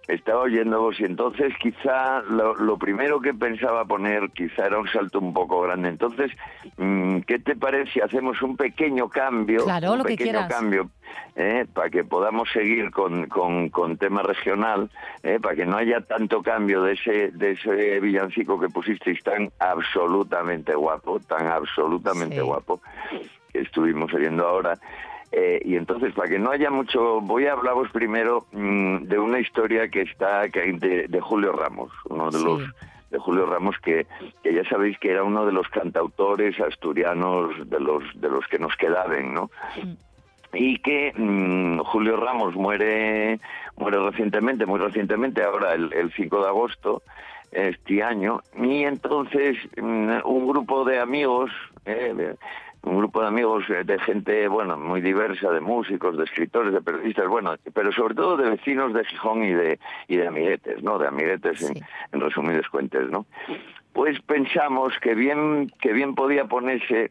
[0.09, 4.89] estaba oyendo vos y entonces quizá lo, lo primero que pensaba poner quizá era un
[4.89, 5.89] salto un poco grande.
[5.89, 6.31] Entonces,
[6.77, 9.65] mm, ¿qué te parece si hacemos un pequeño cambio?
[9.65, 10.49] Claro, un lo que pequeño quieras.
[10.49, 10.91] cambio
[11.37, 14.91] eh, para que podamos seguir con, con, con tema regional,
[15.23, 19.51] eh, para que no haya tanto cambio de ese, de ese villancico que pusisteis tan
[19.59, 22.41] absolutamente guapo, tan absolutamente Sí.
[22.43, 22.81] guapo,
[23.53, 24.79] que estuvimos oyendo ahora.
[25.37, 29.41] Eh, y entonces, para que no haya mucho, voy a hablaros primero mm, de una
[29.41, 32.45] historia que está que de, de Julio Ramos, uno de Sí.
[32.45, 32.63] los
[33.11, 34.07] de Julio Ramos que,
[34.43, 38.59] que ya sabéis que era uno de los cantautores asturianos de los de los que
[38.59, 39.51] nos quedaban, ¿no?
[40.53, 43.41] y que mm, Julio Ramos muere
[43.77, 47.03] muere recientemente, muy recientemente, ahora el, el 5 de agosto
[47.51, 51.51] este año, y entonces mm, un grupo de amigos,
[51.87, 52.35] eh,
[52.85, 56.83] un grupo de amigos eh, de gente, bueno, muy diversa, de músicos, de escritores, de
[56.83, 60.99] periodistas, bueno, pero sobre todo de vecinos de Gijón y de, y de amiguetes, ¿no?
[60.99, 63.27] De amiguetes en, en resumidas cuentas, ¿no?
[63.93, 67.11] Pues pensamos que bien, que bien podía ponerse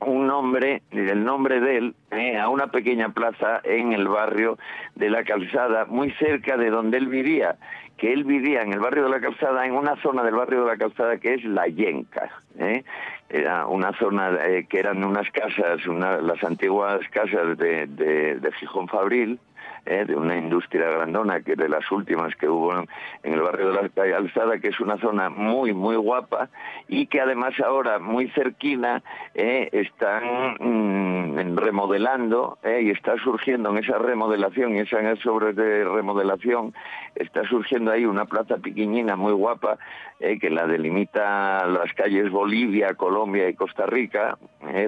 [0.00, 4.58] un nombre, el nombre de él, eh, a una pequeña plaza en el barrio
[4.96, 7.56] de la Calzada, muy cerca de donde él vivía,
[7.96, 10.72] que él vivía en el barrio de la Calzada, en una zona del barrio de
[10.72, 12.28] la Calzada que es La Yenca.
[12.58, 12.84] eh.
[13.28, 18.86] Era una zona eh, que eran unas casas, una- las antiguas casas de, de, Gijón
[18.88, 19.40] Fabril,
[19.86, 22.86] eh, de una industria grandona, que de las últimas que hubo en,
[23.22, 26.48] el barrio de la Calzada, que es una zona muy, muy guapa
[26.88, 29.02] y que además ahora, muy cerquina,
[29.34, 35.84] eh, están mm, remodelando eh, y está surgiendo en esa remodelación y esas obras de
[35.84, 36.72] remodelación,
[37.14, 39.78] está surgiendo ahí una plaza pequeñina muy guapa
[40.20, 44.38] eh, que la delimita las calles Bolivia, Colombia y Costa Rica,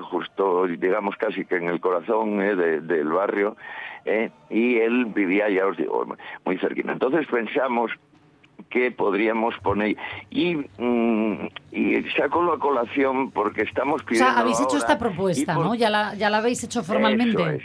[0.00, 3.56] justo digamos casi que en el corazón de- del barrio,
[4.48, 6.06] y él vivía, ya os digo,
[6.44, 6.92] muy cerquina.
[6.92, 7.90] Entonces pensamos
[8.70, 9.96] que podríamos poner
[10.30, 15.54] y, mm, y saco la colación porque estamos O pidiendo sea, habéis hecho esta propuesta,
[15.54, 15.74] por- ¿no?
[15.74, 17.40] Ya la, ya la habéis hecho formalmente.
[17.42, 17.62] eso es.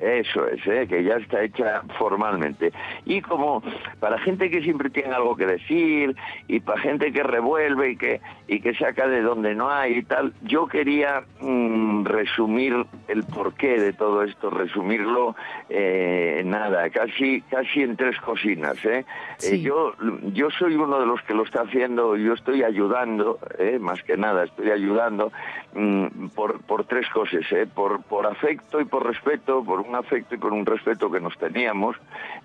[0.00, 0.86] Eso es, ¿eh?
[0.88, 2.72] que ya está hecha formalmente.
[3.04, 3.62] Y como
[4.00, 6.16] para gente que siempre tiene algo que decir
[6.48, 10.02] y para gente que revuelve y que, y que saca de donde no hay y
[10.02, 12.74] tal, yo quería mm, resumir
[13.08, 15.36] el porqué de todo esto, resumirlo
[15.68, 18.84] eh, nada, casi, casi en tres cocinas.
[18.84, 19.04] ¿eh?
[19.38, 19.56] Sí.
[19.56, 19.94] Eh, yo,
[20.32, 23.78] yo soy uno de los que lo está haciendo, yo estoy ayudando, ¿eh?
[23.78, 25.32] más que nada, estoy ayudando
[25.74, 27.66] mm, por, por tres cosas, ¿eh?
[27.72, 31.36] por, por afecto y por respeto, por un afecto y por un respeto que nos
[31.38, 31.96] teníamos,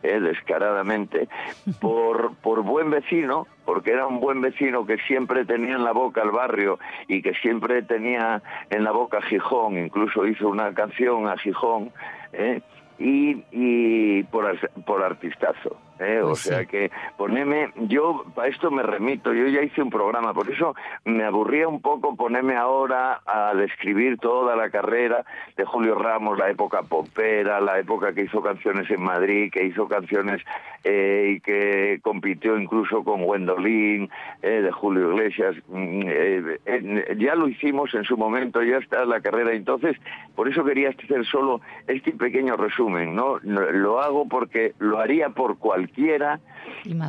[0.04, 1.28] eh, descaradamente,
[1.82, 6.22] por, por buen vecino, porque era un buen vecino que siempre tenía en la boca
[6.22, 11.38] el barrio y que siempre tenía en la boca Gijón, incluso hizo una canción a
[11.38, 11.92] Gijón,
[12.34, 12.62] ¿eh?
[12.98, 15.78] y, y por, por artistazo.
[16.00, 16.22] ¿Eh?
[16.22, 16.50] O Pues sí.
[16.50, 20.76] sea que poneme, yo para esto me remito, yo ya hice un programa, por eso
[21.06, 26.50] me aburría un poco ponerme ahora a describir toda la carrera de Julio Ramos, la
[26.50, 30.42] época popera, la época que hizo canciones en Madrid, que hizo canciones
[30.84, 34.10] eh, y que compitió incluso con Gwendolyn,
[34.42, 35.56] eh, de Julio Iglesias.
[35.68, 39.54] Mm, eh, ya lo hicimos en su momento, ya está la carrera.
[39.54, 39.98] Entonces,
[40.36, 43.16] por eso quería hacer solo este pequeño resumen.
[43.16, 45.58] no Lo hago porque lo haría por
[45.90, 46.40] cualquiera,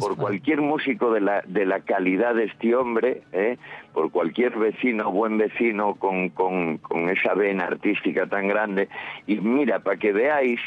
[0.00, 3.58] por cualquier músico de la, de la calidad de este hombre, ¿eh?
[3.92, 8.88] por cualquier vecino, buen vecino con, con, con esa vena artística tan grande.
[9.26, 10.60] Y mira, para que veáis,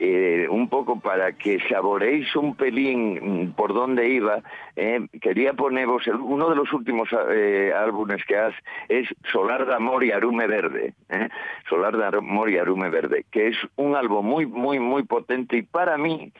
[0.00, 4.42] eh, un poco para que saboreéis un pelín mm, por dónde iba,
[4.74, 8.54] eh, quería poneros uno de los últimos eh, álbumes que has
[8.88, 11.28] es Solar de Amor y Arume Verde, eh,
[11.68, 15.62] Solar de Amor y Arume Verde, que es un álbum muy, muy, muy potente y
[15.62, 16.32] para mí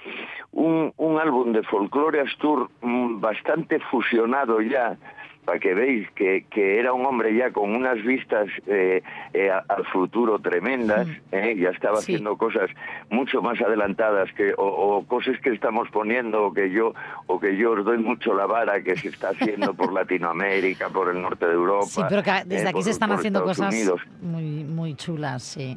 [0.53, 4.97] un, un álbum de folclore astur mm, bastante fusionado ya
[5.45, 9.85] para que veis que, que era un hombre ya con unas vistas eh, eh, al
[9.87, 12.13] futuro tremendas, eh, ya estaba Sí.
[12.15, 12.71] haciendo cosas
[13.09, 16.95] mucho más adelantadas que o, o cosas que estamos poniendo o que yo
[17.27, 21.09] o que yo os doy mucho la vara que se está haciendo por Latinoamérica, por
[21.15, 21.87] el norte de Europa.
[21.87, 24.01] Sí, pero que desde eh, aquí por- se están haciendo Estados cosas Unidos.
[24.23, 25.77] muy, muy chulas, sí.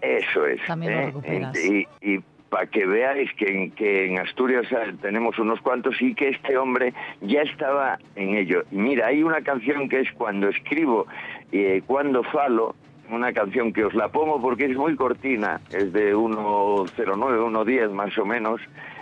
[0.00, 0.60] Eso es.
[0.66, 1.06] También lo ¿eh?
[1.06, 1.56] recuperas.
[1.64, 2.18] Y, y
[2.52, 6.58] para que veáis que en, que en Asturias eh, tenemos unos cuantos y que este
[6.58, 8.64] hombre ya estaba en ello.
[8.70, 11.06] Mira, hay una canción que es Cuando escribo
[11.50, 12.74] y Cuando falo,
[13.12, 18.16] una canción que os la pongo porque es muy cortina, es de 1.09, 1.10 más
[18.18, 18.60] o menos,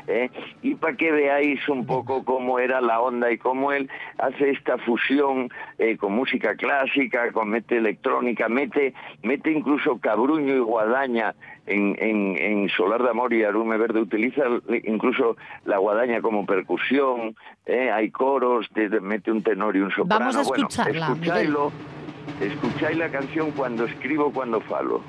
[0.09, 0.31] ¿eh?
[0.63, 4.79] y para que veáis un poco cómo era la onda y cómo él hace esta
[4.79, 11.35] fusión eh, con música clásica, con mete electrónica, mete, mete incluso cabruño y guadaña
[11.67, 14.43] en, en, en Solar de Amor y Arume Verde, utiliza
[14.85, 17.91] incluso la guadaña como percusión, ¿eh?
[17.93, 20.27] hay coros, te- te mete un tenor y un soprano.
[20.27, 21.55] Vamos a Bueno, escucharla, Miguel.
[22.41, 25.03] Escucháis la canción cuando escribo, cuando falo.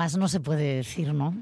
[0.00, 1.34] Más no se puede decir, ¿no?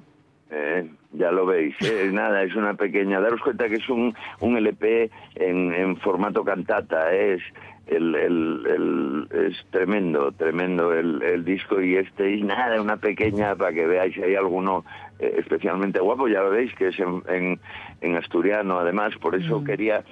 [0.50, 3.20] Eh, ya lo veis, eh, nada, es una pequeña.
[3.20, 7.42] Daros cuenta que es un, un LP en, en formato cantata, eh, es
[7.86, 13.54] el, el, el- es tremendo, tremendo el, el disco y este y nada, una pequeña
[13.54, 14.84] para que veáis si hay alguno
[15.20, 17.60] eh, especialmente guapo, ya lo veis que es en, en,
[18.00, 20.02] en asturiano, además, por eso quería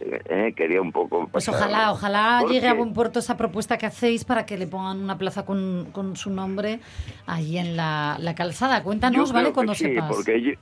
[0.00, 1.28] eh, quería un poco.
[1.30, 4.66] Pues ojalá, ojalá porque- llegue a buen puerto esa propuesta que hacéis para que le
[4.66, 6.80] pongan una plaza con, con su nombre
[7.26, 8.82] ahí en la, la calzada.
[8.82, 9.52] Cuéntanos, Yo ¿vale?
[9.52, 10.08] Cuando sí, sepas.
[10.14, 10.52] Porque yo,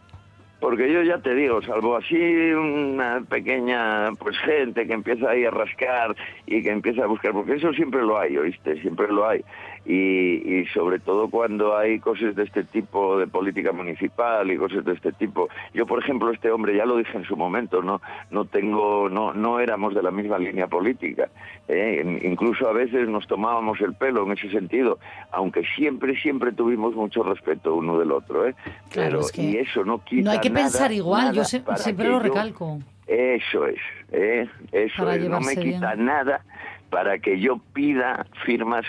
[0.61, 5.51] porque yo ya te digo, salvo así una pequeña pues gente que empieza ahí a
[5.51, 8.81] rascar y que empieza a buscar, porque eso siempre lo hay, ¿oíste?
[8.81, 9.45] Siempre lo hay.
[9.89, 14.85] Y, y sobre todo cuando hay cosas de este tipo de política municipal y cosas
[14.85, 15.49] de este tipo.
[15.75, 18.01] Yo, por ejemplo, este hombre, ya lo dije en su momento, no
[18.33, 21.29] no tengo, no, no éramos de la misma línea política.
[21.69, 22.03] ¿eh?
[22.05, 24.99] In- Incluso a veces nos tomábamos el pelo en ese sentido,
[25.31, 28.47] aunque siempre, siempre tuvimos mucho respeto uno del otro.
[28.47, 28.55] ¿eh?
[28.91, 31.45] Claro, Pero, es que y eso no quita no hay que nada, pensar igual, yo
[31.45, 32.81] se- siempre lo yo- recalco.
[33.07, 33.79] Eso es,
[34.11, 34.49] ¿eh?
[34.73, 35.29] eso es.
[35.29, 36.07] No me quita bien.
[36.07, 36.41] nada
[36.91, 38.85] para que yo pida firmas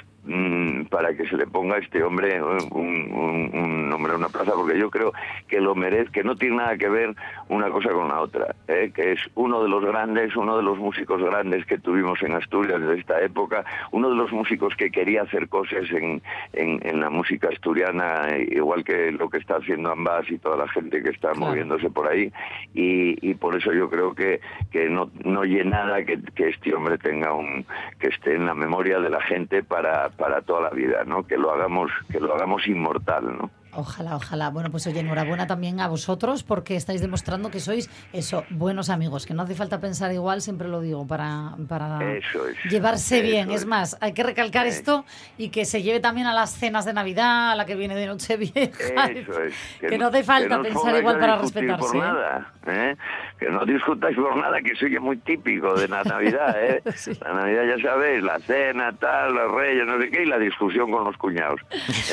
[0.89, 4.51] para que se le ponga a este hombre un, un- un nombre a una plaza,
[4.53, 5.13] porque yo creo
[5.47, 7.15] que lo merece, que no tiene nada que ver
[7.49, 8.91] una cosa con la otra, ¿eh?
[8.93, 12.81] que es uno de los grandes, uno de los músicos grandes que tuvimos en Asturias
[12.81, 16.21] de esta época, uno de los músicos que quería hacer cosas en,
[16.53, 20.67] en, en la música asturiana, igual que lo que está haciendo Ambas y toda la
[20.67, 22.31] gente que está moviéndose por ahí,
[22.73, 26.73] y, y por eso yo creo que, que no, no oye nada que, que este
[26.75, 27.65] hombre tenga un,
[27.99, 31.25] que esté en la memoria de la gente para, para toda la vida, ¿no?
[31.25, 33.51] que lo hagamos, que lo hagamos inmortal, ¿no?
[33.73, 34.49] Ojalá, ojalá.
[34.49, 39.27] Bueno, pues oye, enhorabuena también a vosotros porque estáis demostrando que sois eso, buenos amigos,
[39.27, 42.57] que no hace falta pensar igual, siempre lo digo, para, para Eso es.
[42.71, 43.51] llevarse Eso bien.
[43.51, 43.61] Es.
[43.61, 43.67] es.
[43.67, 45.05] más, hay que recalcar esto
[45.37, 48.07] y que se lleve también a las cenas de Navidad, a la que viene de
[48.07, 49.05] Nochevieja.
[49.11, 49.53] Eso es.
[49.79, 51.99] Que no hace falta pensar igual para respetarse, Por ¿eh?
[51.99, 52.95] nada, ¿eh?
[53.39, 56.55] Que no discutáis por nada, que soy muy típico de la Navidad.
[56.59, 56.81] ¿eh?
[57.21, 60.89] La Navidad, ya sabéis, la cena, tal, los reyes, no sé qué, y la discusión
[60.91, 61.59] con los cuñados.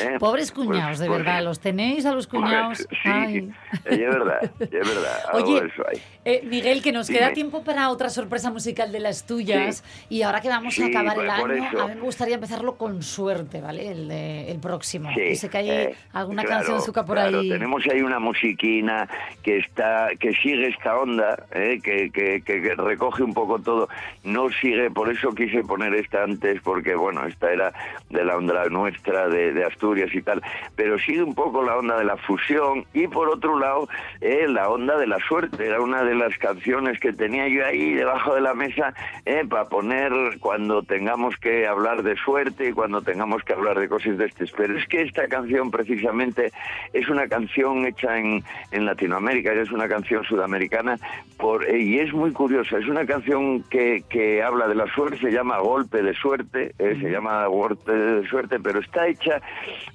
[0.01, 0.17] ¿eh?
[0.19, 1.43] Pobres Pues- cuñados, de pues- verdad.
[1.43, 2.85] ¿Los tenéis a los cuñados?
[2.87, 3.51] pues, sí, Ay.
[3.85, 5.17] es verdad, es verdad.
[5.33, 6.01] Oye, de eso hay.
[6.25, 7.19] Eh, Miguel, que nos Dime.
[7.19, 9.83] queda tiempo para otra sorpresa musical de las tuyas.
[10.09, 11.81] Y ahora que vamos a Sí, acabar el pues año, eso.
[11.83, 13.89] a mí me gustaría empezarlo con suerte, ¿vale?
[13.91, 15.09] El, de- el próximo.
[15.15, 17.49] Sí, sé que hay eh, alguna claro, canción suca por claro, ahí.
[17.49, 19.07] Tenemos ahí una musiquina
[19.43, 21.14] que está, que sigue esta onda,
[21.51, 23.87] eh, que, que- recoge un poco todo.
[24.23, 27.73] No sigue, por eso quise poner esta antes, porque bueno, esta era
[28.09, 30.41] de la onda nuestra, de, Asturias y tal,
[30.75, 33.87] pero sigue un poco la onda de la fusión y por otro lado
[34.21, 35.65] eh, la onda de la suerte.
[35.65, 38.93] Era una de las canciones que tenía yo ahí debajo de la mesa
[39.25, 43.89] eh, para poner cuando tengamos que hablar de suerte y cuando tengamos que hablar de
[43.89, 44.45] cosas de este.
[44.55, 46.51] Pero es que esta canción precisamente
[46.93, 50.97] es una canción hecha en Latinoamérica, es una canción sudamericana
[51.37, 52.77] por, eh, y es muy curiosa.
[52.77, 56.97] Es una canción que, que habla de la suerte, se llama Golpe de Suerte, eh,
[57.01, 59.41] se llama Golpe de Suerte, pero está hecha,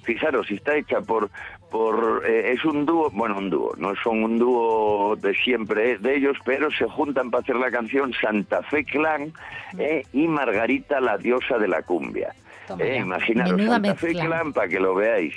[0.03, 1.29] fijaros, está hecha por
[1.71, 5.97] por eh, es un dúo, bueno, un dúo, no son un dúo de siempre eh,
[5.97, 9.33] de ellos, pero se juntan para hacer la canción Santa Fe Clan
[9.79, 12.35] eh, y Margarita la diosa de la cumbia.
[12.69, 14.11] Imaginaros, Menuda Santa Fe.
[14.13, 15.35] Clan para que lo veáis.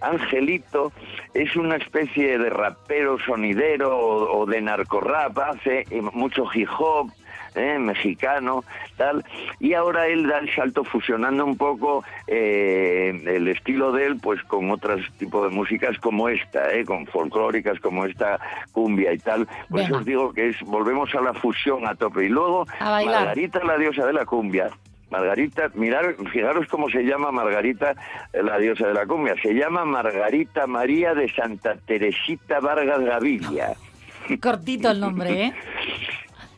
[0.00, 0.92] Angelito
[1.34, 7.10] es una especie de rapero sonidero o, o de narcorrap, hace eh, mucho hip hop,
[7.56, 8.64] eh, mexicano,
[8.98, 9.24] tal,
[9.58, 14.42] y ahora él da el salto fusionando un poco eh, el estilo de él, pues
[14.42, 18.38] con otros tipos de músicas como esta, eh, con folclóricas como esta
[18.72, 19.46] cumbia y tal.
[19.46, 19.84] Por Venga.
[19.84, 22.66] eso os digo que es volvemos a la fusión a tope y luego.
[22.78, 24.68] Margarita la diosa de la cumbia.
[25.10, 27.94] Margarita, mirar, fijaros cómo se llama Margarita,
[28.32, 29.34] la diosa de la cumbia.
[29.40, 33.76] Se llama Margarita María de Santa Teresita Vargas Gaviria.
[34.40, 35.54] Cortito el nombre, ¿eh?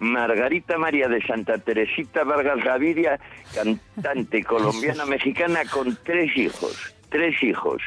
[0.00, 3.18] Margarita María de Santa Teresita Vargas Gaviria,
[3.54, 7.82] cantante colombiana mexicana con tres hijos, tres hijos.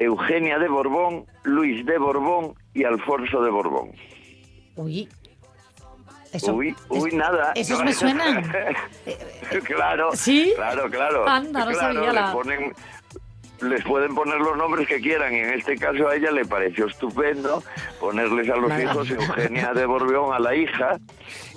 [0.00, 3.90] Eugenia de Borbón, Luis de Borbón y Alfonso de Borbón.
[4.76, 5.08] Uy.
[6.32, 7.52] Eso, uy, uy, nada.
[7.54, 8.42] esos me suenan.
[9.64, 10.10] claro.
[10.14, 10.52] ¿Sí?
[10.56, 11.26] Claro, claro.
[11.28, 12.74] Anda, no claro, sabía la- ponen-
[13.60, 15.34] les pueden poner los nombres que quieran.
[15.34, 17.62] Y en este caso a ella le pareció estupendo
[17.98, 20.98] ponerles a los hijos Eugenia de Borbón a la hija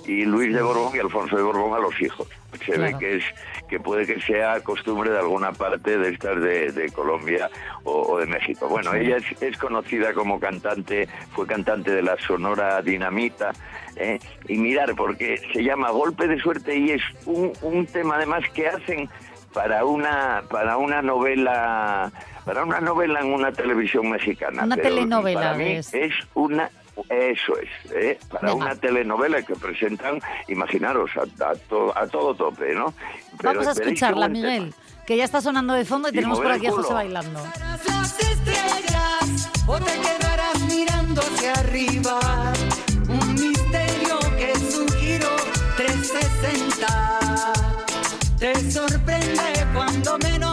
[0.06, 2.26] y Luis de Borbón y Alfonso de Borbón a los hijos.
[2.64, 2.82] Se Claro.
[2.82, 3.24] ve que es
[3.68, 7.50] que puede que sea costumbre de alguna parte de estas de, de Colombia
[7.84, 8.68] o, o de México.
[8.68, 13.52] Bueno, ella es, es conocida como cantante, fue cantante de la Sonora Dinamita.
[13.96, 14.18] ¿eh?
[14.48, 18.68] Y mirar, porque se llama Golpe de Suerte y es un, un tema además que
[18.68, 19.08] hacen
[19.52, 22.10] para una para una novela
[22.46, 26.70] para una novela en una televisión mexicana Una Pero telenovela para mí es una
[27.08, 28.18] eso es ¿eh?
[28.30, 28.64] para Venga.
[28.66, 32.92] una telenovela que presentan imaginaros a, a to- a todo tope no
[33.38, 34.48] Pero Vamos a escucharla, buen tema.
[34.54, 34.74] Miguel,
[35.06, 37.42] que ya está sonando de fondo y Y tenemos por aquí a José bailando.
[37.86, 42.20] las estrellas o te quedarás mirando hacia arriba.
[43.08, 45.28] Un misterio que es un giro
[45.76, 47.52] 360.
[48.38, 50.51] Te sorprende cuando menos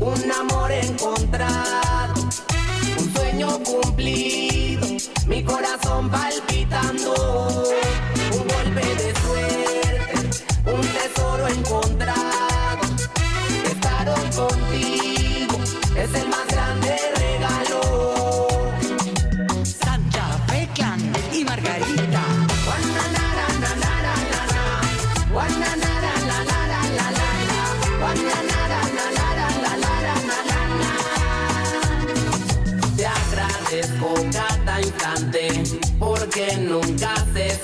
[0.00, 2.14] un amor encontrado,
[2.98, 4.86] un sueño cumplido,
[5.26, 7.64] mi corazón palpitando.
[8.32, 12.80] Un golpe de suerte, un tesoro encontrado.
[13.64, 15.58] Estar hoy contigo
[15.96, 16.29] es el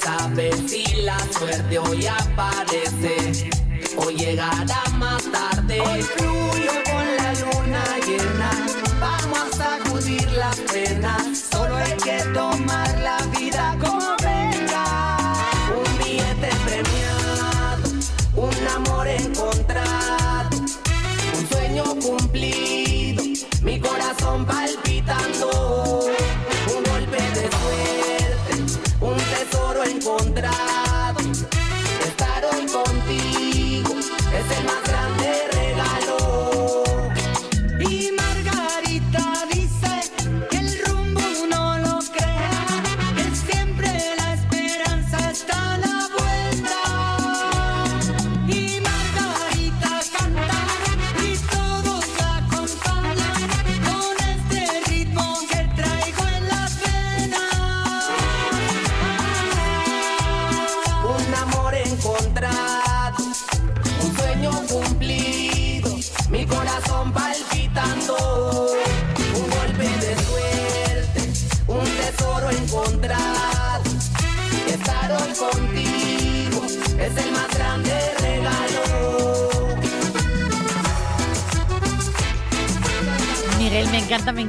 [0.01, 3.51] sabe si la suerte hoy aparece.
[3.99, 4.86] O llegará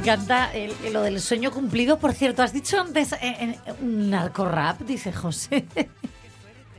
[0.08, 1.98] me encanta el- lo del sueño cumplido.
[1.98, 3.58] Por cierto, has dicho antes eh, eh,
[4.86, 5.66] dice José.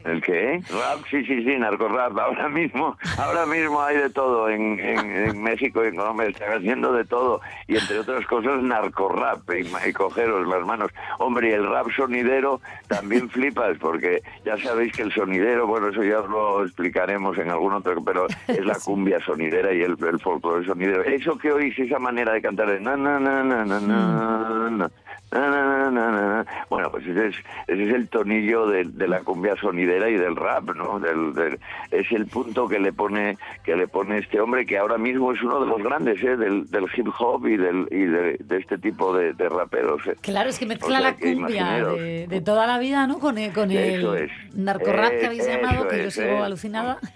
[0.10, 0.62] ¿El qué?
[0.70, 2.18] Rap, sí, sí, sí, narcorrap.
[2.18, 6.28] Ahora mismo, ahora mismo hay de todo en, en- en México y en Colombia.
[6.28, 7.42] Están haciendo de todo.
[7.68, 9.42] Y entre otras cosas, narcorrap.
[9.52, 10.92] Y, y cogeros las manos.
[11.20, 16.04] Hombre, y el rap sonidero también flipas, porque ya sabéis que el sonidero, bueno, eso
[16.04, 20.20] ya os lo explicaremos en algún otro, pero es la cumbia sonidera y el, el
[20.20, 21.04] folclore sonidero.
[21.04, 24.92] Eso que oís, esa manera de cantar de na, na, na, na, na, na, na,
[25.32, 26.46] Na, na, na, na, na.
[26.72, 27.36] Bueno, pues ese es,
[27.68, 31.00] ese es el tonillo de, de la cumbia sonidera y del rap, ¿no?
[31.00, 31.60] Del, del-
[31.92, 35.42] es el punto que le pone que le pone este hombre que ahora mismo es
[35.44, 36.36] uno de los grandes, ¿eh?
[36.36, 40.02] Del, del hip hop y del y de, de este tipo de, de raperos.
[40.08, 40.16] ¿eh?
[40.22, 41.86] Claro, es que mezcla O sea, la cumbia
[42.28, 43.20] de, toda la vida, ¿no?
[43.20, 46.38] Con el, con el narcorrap que Eh, habéis llamado, que yo sigo eh.
[46.44, 46.98] alucinada.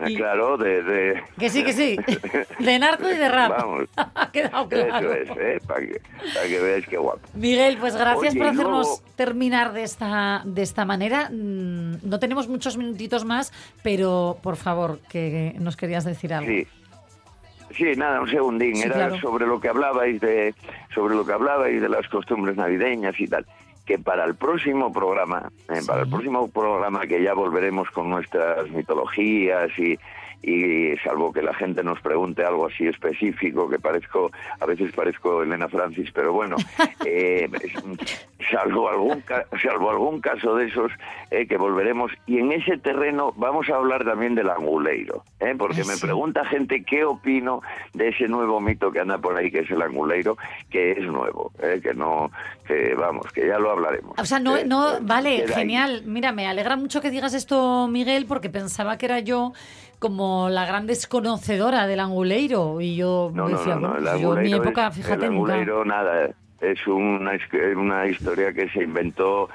[0.00, 1.96] Ah, Claro, de, de- Que sí, que sí.
[2.58, 3.50] De narco y de rap.
[3.50, 3.88] Vamos.
[3.96, 5.12] ha quedado claro.
[5.12, 5.60] Eso es, ¿eh?
[5.66, 6.00] Para que,
[6.34, 7.20] para que veáis qué guapo.
[7.34, 11.30] Miguel, pues gracias Oye, por luego- hacernos terminar de esta, de esta manera.
[11.30, 16.48] Mm, No tenemos muchos minutitos más, pero por favor, que nos querías decir algo.
[16.50, 16.66] Sí.
[17.76, 18.76] Sí, nada, un segundín.
[18.76, 19.20] Sí, Era claro.
[19.20, 20.54] sobre lo que hablabais de
[20.94, 23.44] sobre lo que hablabais de las costumbres navideñas y tal.
[23.88, 28.68] Que para el próximo programa, eh, para el próximo programa que ya volveremos con nuestras
[28.68, 29.98] mitologías y
[30.42, 34.30] y salvo que la gente nos pregunte algo así específico, que parezco,
[34.60, 36.56] a veces parezco Elena Francis, pero bueno,
[37.04, 37.48] eh,
[38.50, 39.22] salvo, algún,
[39.62, 40.92] salvo algún caso de esos
[41.30, 45.54] eh, que volveremos, y en ese terreno vamos a hablar también del anguleiro, ¿eh?
[45.58, 47.62] porque me pregunta gente qué opino
[47.94, 50.36] de ese nuevo mito que anda por ahí, que es el anguleiro,
[50.70, 51.80] que es nuevo, ¿eh?
[51.82, 52.30] que no,
[52.66, 54.14] que vamos, que ya lo hablaremos.
[54.18, 55.48] O sea, no, no, vale, ahí.
[55.48, 56.02] genial.
[56.06, 59.52] Mira, me alegra mucho que digas esto, Miguel, porque pensaba que era yo
[59.98, 62.80] como la gran desconocedora del anguleiro.
[62.80, 65.34] Y yo No, decía, no, no, bueno, pues yo en mi época, es- fíjate, el
[65.34, 65.52] nunca.
[65.54, 66.30] anguleiro nada,
[66.60, 67.32] es una,
[67.76, 69.48] una historia que se inventó,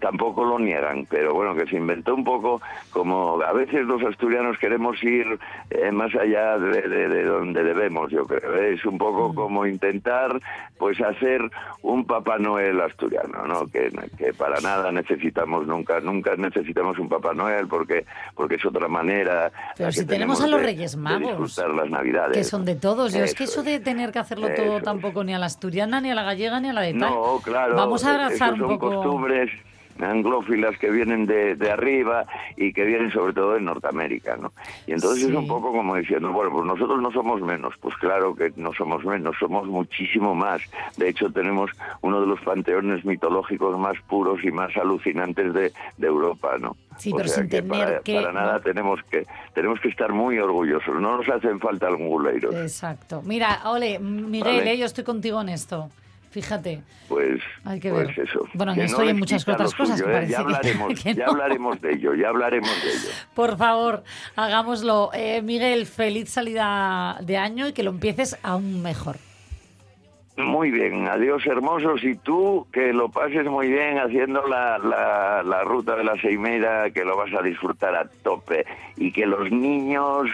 [0.00, 2.60] tampoco lo niegan, pero bueno, que se inventó un poco
[2.90, 5.38] como a veces los asturianos queremos ir
[5.70, 8.54] eh, más allá de, de- de donde debemos, yo creo.
[8.56, 10.40] Es un poco como intentar
[10.78, 11.40] pues hacer
[11.82, 13.66] un Papá Noel asturiano, ¿no?
[13.68, 18.04] Que, que para nada necesitamos nunca, nunca necesitamos un Papá Noel porque
[18.34, 19.50] porque es otra manera.
[19.76, 22.36] Pero si tenemos a los de- Reyes Magos, disfrutar las Navidades.
[22.36, 23.12] que son de todos.
[23.14, 26.00] Yo es que Eso de tener que hacerlo Eso todo tampoco ni a la asturiana,
[26.00, 27.10] ni a la gallega, ni a la de tal.
[27.10, 27.74] No, claro.
[27.74, 28.94] Vamos a eh, abrazar un poco.
[28.94, 29.50] costumbres
[30.02, 32.24] anglófilas que vienen de, de arriba
[32.56, 34.52] y que vienen sobre todo de Norteamérica, ¿no?
[34.86, 35.30] Y entonces Sí.
[35.30, 38.72] es un poco como diciendo, bueno, pues nosotros no somos menos, pues claro que no
[38.74, 40.60] somos menos, somos muchísimo más.
[40.96, 41.70] De hecho, tenemos
[42.02, 46.76] uno de los panteones mitológicos más puros y más alucinantes de, de Europa, ¿no?
[46.98, 48.60] Sí, O pero sea sin que tener para, que- para nada no.
[48.60, 49.24] tenemos que
[49.54, 51.00] tenemos que estar muy orgullosos.
[51.00, 52.50] No nos hacen falta algún guleiro.
[52.52, 53.22] Exacto.
[53.24, 54.72] Mira, ole, Miguel, Vale.
[54.72, 55.90] eh, yo estoy contigo en esto.
[56.42, 56.80] Fíjate.
[57.08, 58.46] Pues, Hay que pues eso.
[58.54, 60.26] Bueno, Que en no esto y en muchas otras cosas, suyo, ¿eh?
[60.28, 61.32] Ya hablaremos, que ya no.
[61.32, 63.08] hablaremos de ello, ya hablaremos de ello.
[63.34, 64.04] Por favor,
[64.36, 65.10] hagámoslo.
[65.14, 69.16] Eh, Miguel, feliz salida de año y que lo empieces aún mejor.
[70.36, 75.64] Muy bien, adiós hermosos y tú que lo pases muy bien haciendo la, la, la
[75.64, 78.64] ruta de la Seimeira, que lo vas a disfrutar a tope
[78.96, 80.28] y que los niños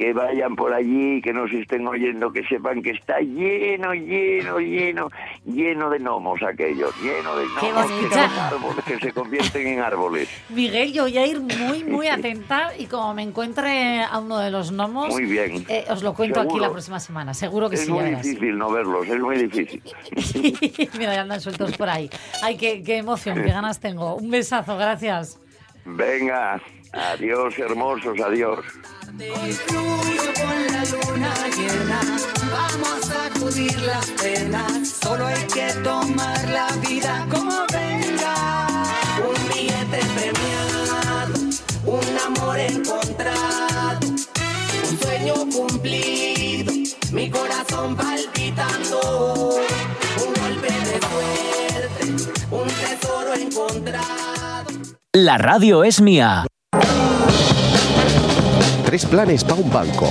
[0.00, 5.10] que vayan por allí, que nos estén oyendo, que sepan que está lleno, lleno, lleno,
[5.44, 10.26] lleno de gnomos aquellos, lleno de gnomos, que son árboles, que se convierten en árboles.
[10.48, 14.50] Miguel, yo voy a ir muy, muy atenta y como me encuentre a uno de
[14.50, 15.66] los gnomos, Muy bien.
[15.68, 16.64] eh, os lo cuento aquí Seguro.
[16.64, 17.34] la próxima semana.
[17.34, 19.82] Seguro que es sí, ya muy difícil no verlos, es muy difícil.
[20.98, 22.08] Mira, ya andan sueltos por ahí.
[22.42, 24.14] Ay, qué, qué emoción, qué ganas tengo.
[24.16, 25.38] Un besazo, gracias.
[25.84, 26.58] Venga,
[26.92, 28.58] adiós hermosos, adiós.
[29.18, 32.00] Hoy fluyo con la luna llena,
[32.50, 38.66] vamos a acudir las penas, solo hay que tomar la vida como venga.
[39.18, 41.34] Un billete premiado,
[41.84, 46.72] un amor encontrado, un sueño cumplido,
[47.12, 49.56] mi corazón palpitando,
[50.24, 54.70] un golpe de suerte, un tesoro encontrado.
[55.12, 56.46] La radio es mía.
[58.90, 60.10] Tres planes para un banco.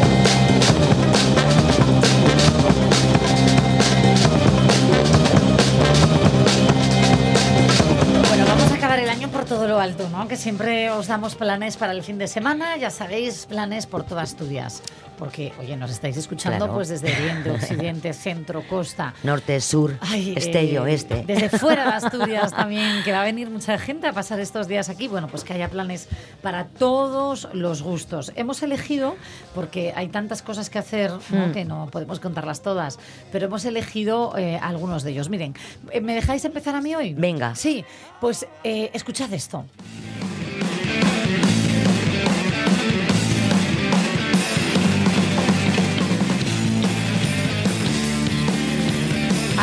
[8.29, 10.29] Bueno, vamos a acabar el año por todo lo alto, ¿no?
[10.29, 14.21] Que siempre os damos planes para el fin de semana, ya sabéis, planes por toda
[14.21, 14.81] Asturias.
[15.19, 16.73] Porque, oye, nos estáis escuchando Claro.
[16.73, 19.13] pues desde Oriente, Occidente, Centro, Costa.
[19.23, 21.25] Norte, sur, Ay, este y eh, oeste.
[21.27, 24.87] Desde fuera de Asturias también, que va a venir mucha gente a pasar estos días
[24.87, 25.09] aquí.
[25.09, 26.07] Bueno, pues que haya planes
[26.41, 28.31] para todos los gustos.
[28.35, 29.17] Hemos elegido,
[29.53, 31.47] porque hay tantas cosas que hacer ¿no?
[31.47, 31.51] Hmm.
[31.51, 32.97] que no podemos contarlas todas,
[33.31, 35.29] pero hemos elegido eh, algunos de ellos.
[35.29, 35.53] Miren,
[35.91, 37.13] eh, ¿me dejáis empezar a mí hoy?
[37.13, 37.55] Venga.
[37.55, 37.83] Sí,
[38.21, 39.65] pues eh, escuchad esto.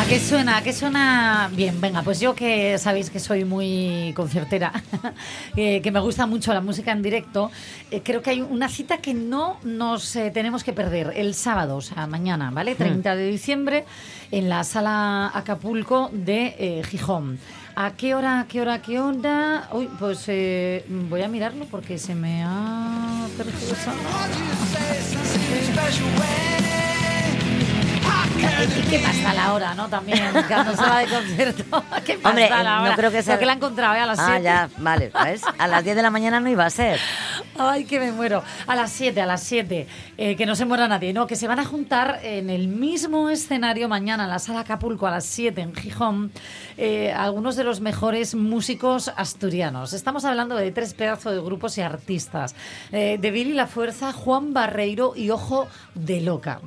[0.07, 0.57] Qué suena?
[0.57, 1.49] ¿A qué suena?
[1.53, 4.71] Bien, venga, pues yo que sabéis que soy muy conciertera,
[5.57, 7.51] eh, que me gusta mucho la música en directo,
[7.91, 11.75] eh, creo que hay una cita que no nos eh, tenemos que perder el sábado,
[11.75, 12.75] o sea, mañana, ¿vale?
[12.75, 13.85] 30 de diciembre,
[14.31, 17.39] en la sala Acapulco de Gijón.
[17.79, 19.69] ¿A qué hora, qué hora, qué hora?
[19.71, 23.97] Uy, pues eh, voy a mirarlo porque se me ha tergiversado.
[28.37, 29.87] ¿Y qué pasa la hora, no?
[29.89, 31.63] También, cuando se va de concierto.
[32.05, 32.89] ¿Qué pasa Hombre, la hora?
[32.91, 33.33] no creo que sea...
[33.35, 33.99] Lo que la he encontrado ¿eh?
[33.99, 34.31] a las 7.
[34.31, 35.41] Ah, ya, vale, ¿ves?
[35.57, 36.99] A las 10 de la mañana no iba a ser.
[37.57, 38.43] Ay, que me muero.
[38.67, 39.87] A las 7, a las 7.
[40.17, 41.13] Eh, que no se muera nadie.
[41.13, 45.07] No, que se van a juntar en el mismo escenario mañana en la sala Acapulco
[45.07, 46.31] a las 7 en Gijón.
[46.77, 49.93] eh, algunos de los mejores músicos asturianos.
[49.93, 52.55] Estamos hablando de tres pedazos de grupos y artistas.
[52.91, 56.59] Eh, de Billy La Fuerza, Juan Barreiro y Ojo de Loca.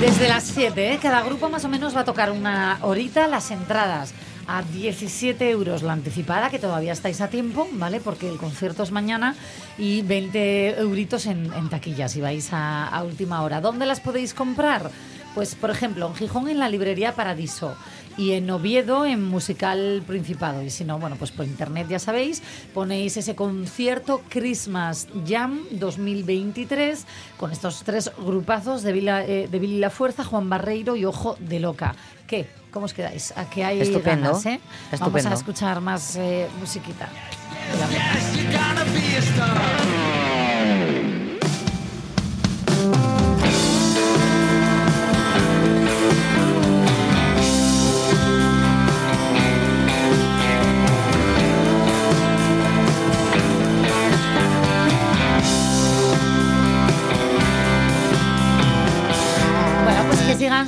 [0.00, 0.98] Desde las 7, ¿eh?
[1.00, 4.14] cada grupo más o menos va a tocar una horita las entradas
[4.46, 8.00] a 17 euros la anticipada, que todavía estáis a tiempo, ¿vale?
[8.00, 9.36] Porque el concierto es mañana
[9.78, 13.60] y 20 euritos en, taquillas si vais a última hora.
[13.60, 14.90] ¿Dónde las podéis comprar?
[15.34, 17.76] Pues, por ejemplo, en Gijón en la librería Paradiso
[18.16, 20.62] y en Oviedo en Musical Principado.
[20.62, 22.42] Y si no, bueno, pues por internet ya sabéis,
[22.74, 27.06] ponéis ese concierto Christmas Jam 2023
[27.36, 31.36] con estos tres grupazos de, Vila, eh, de Billy La Fuerza, Juan Barreiro y Ojo
[31.38, 31.94] de Loca.
[32.26, 32.48] ¿Qué?
[32.70, 33.32] ¿Cómo os quedáis?
[33.36, 34.60] ¿A qué hay Estupendo, ganas, eh?
[34.98, 37.08] Vamos a escuchar más eh, musiquita.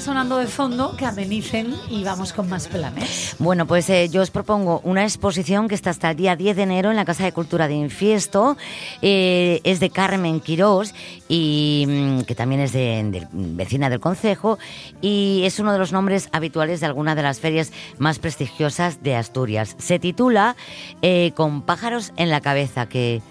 [0.01, 3.37] Sonando de fondo, que amenicen y vamos con más planes.
[3.39, 6.63] Bueno, pues eh, yo os propongo una exposición que está hasta el día 10 de
[6.63, 8.57] enero en la Casa de Cultura de Infiesto.
[9.03, 10.95] Eh, es de Carmen Quirós,
[11.29, 14.59] y, mm, que también es de- vecina del Concejo,
[15.01, 19.17] y es uno de los nombres habituales de alguna de las ferias más prestigiosas de
[19.17, 19.77] Asturias.
[19.79, 20.57] Se titula
[21.03, 23.23] eh, Con pájaros en la cabeza, que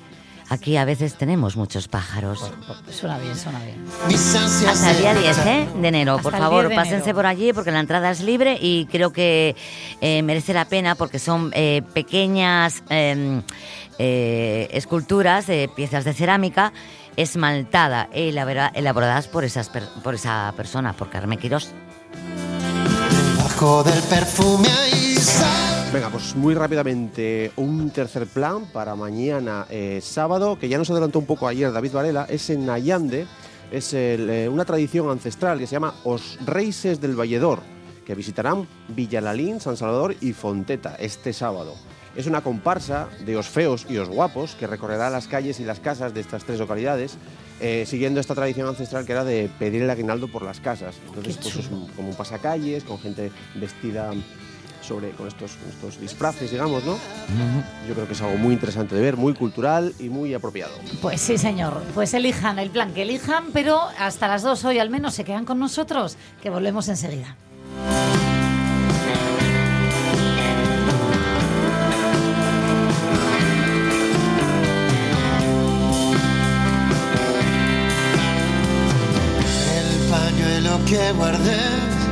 [0.52, 2.52] aquí a veces tenemos muchos pájaros.
[2.92, 3.84] Suena bien, suena bien.
[4.70, 5.68] Hasta el día 10 ¿eh?
[5.82, 7.16] de enero, Hasta por favor, 10 de pásense enero.
[7.16, 9.56] por allí porque la entrada es libre y creo que
[10.02, 13.42] eh, merece la pena porque son eh, pequeñas eh,
[13.98, 16.74] eh, esculturas de piezas de cerámica
[17.18, 21.72] esmaltada e elabora- elaboradas por, esas per- por esa persona, por Carmen Quirós.
[23.38, 25.71] Bajo del perfume hay sal.
[25.94, 31.20] Venga, pues muy rápidamente, un tercer plan para mañana eh, sábado, que ya nos adelantó
[31.20, 33.26] un poco ayer David Varela, es en Allande,
[33.72, 37.60] es el, eh, una tradición ancestral que se llama Os Reises del Valledor,
[38.06, 41.76] que visitarán Villalalín, San Salvador y Fonteta este sábado.
[42.16, 45.80] Es una comparsa de os feos y os guapos que recorrerá las calles y las
[45.82, 47.18] casas de estas tres localidades,
[47.60, 50.96] eh, siguiendo esta tradición ancestral que era de pedir el aguinaldo por las casas.
[51.08, 54.12] Entonces, pues es un- como un pasacalles, con gente vestida
[54.82, 56.98] sobre, con estos, con estos disfraces, digamos, ¿no?
[57.88, 60.74] Yo creo que es algo muy interesante de ver, muy cultural y muy apropiado.
[61.02, 61.82] Pues sí, señor.
[61.94, 65.46] Pues elijan el plan que elijan, pero hasta las dos hoy al menos se quedan
[65.46, 67.36] con nosotros, que volvemos enseguida.
[79.78, 81.60] El pañuelo que guardé,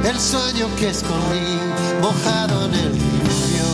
[0.03, 1.59] el sueño que escondí,
[2.01, 3.69] mojado en el río.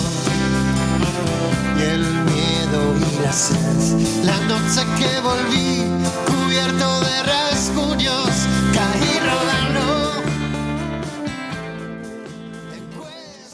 [1.78, 5.84] Y el miedo y la sed, la noche que volví,
[6.26, 8.30] cubierto de rasguños,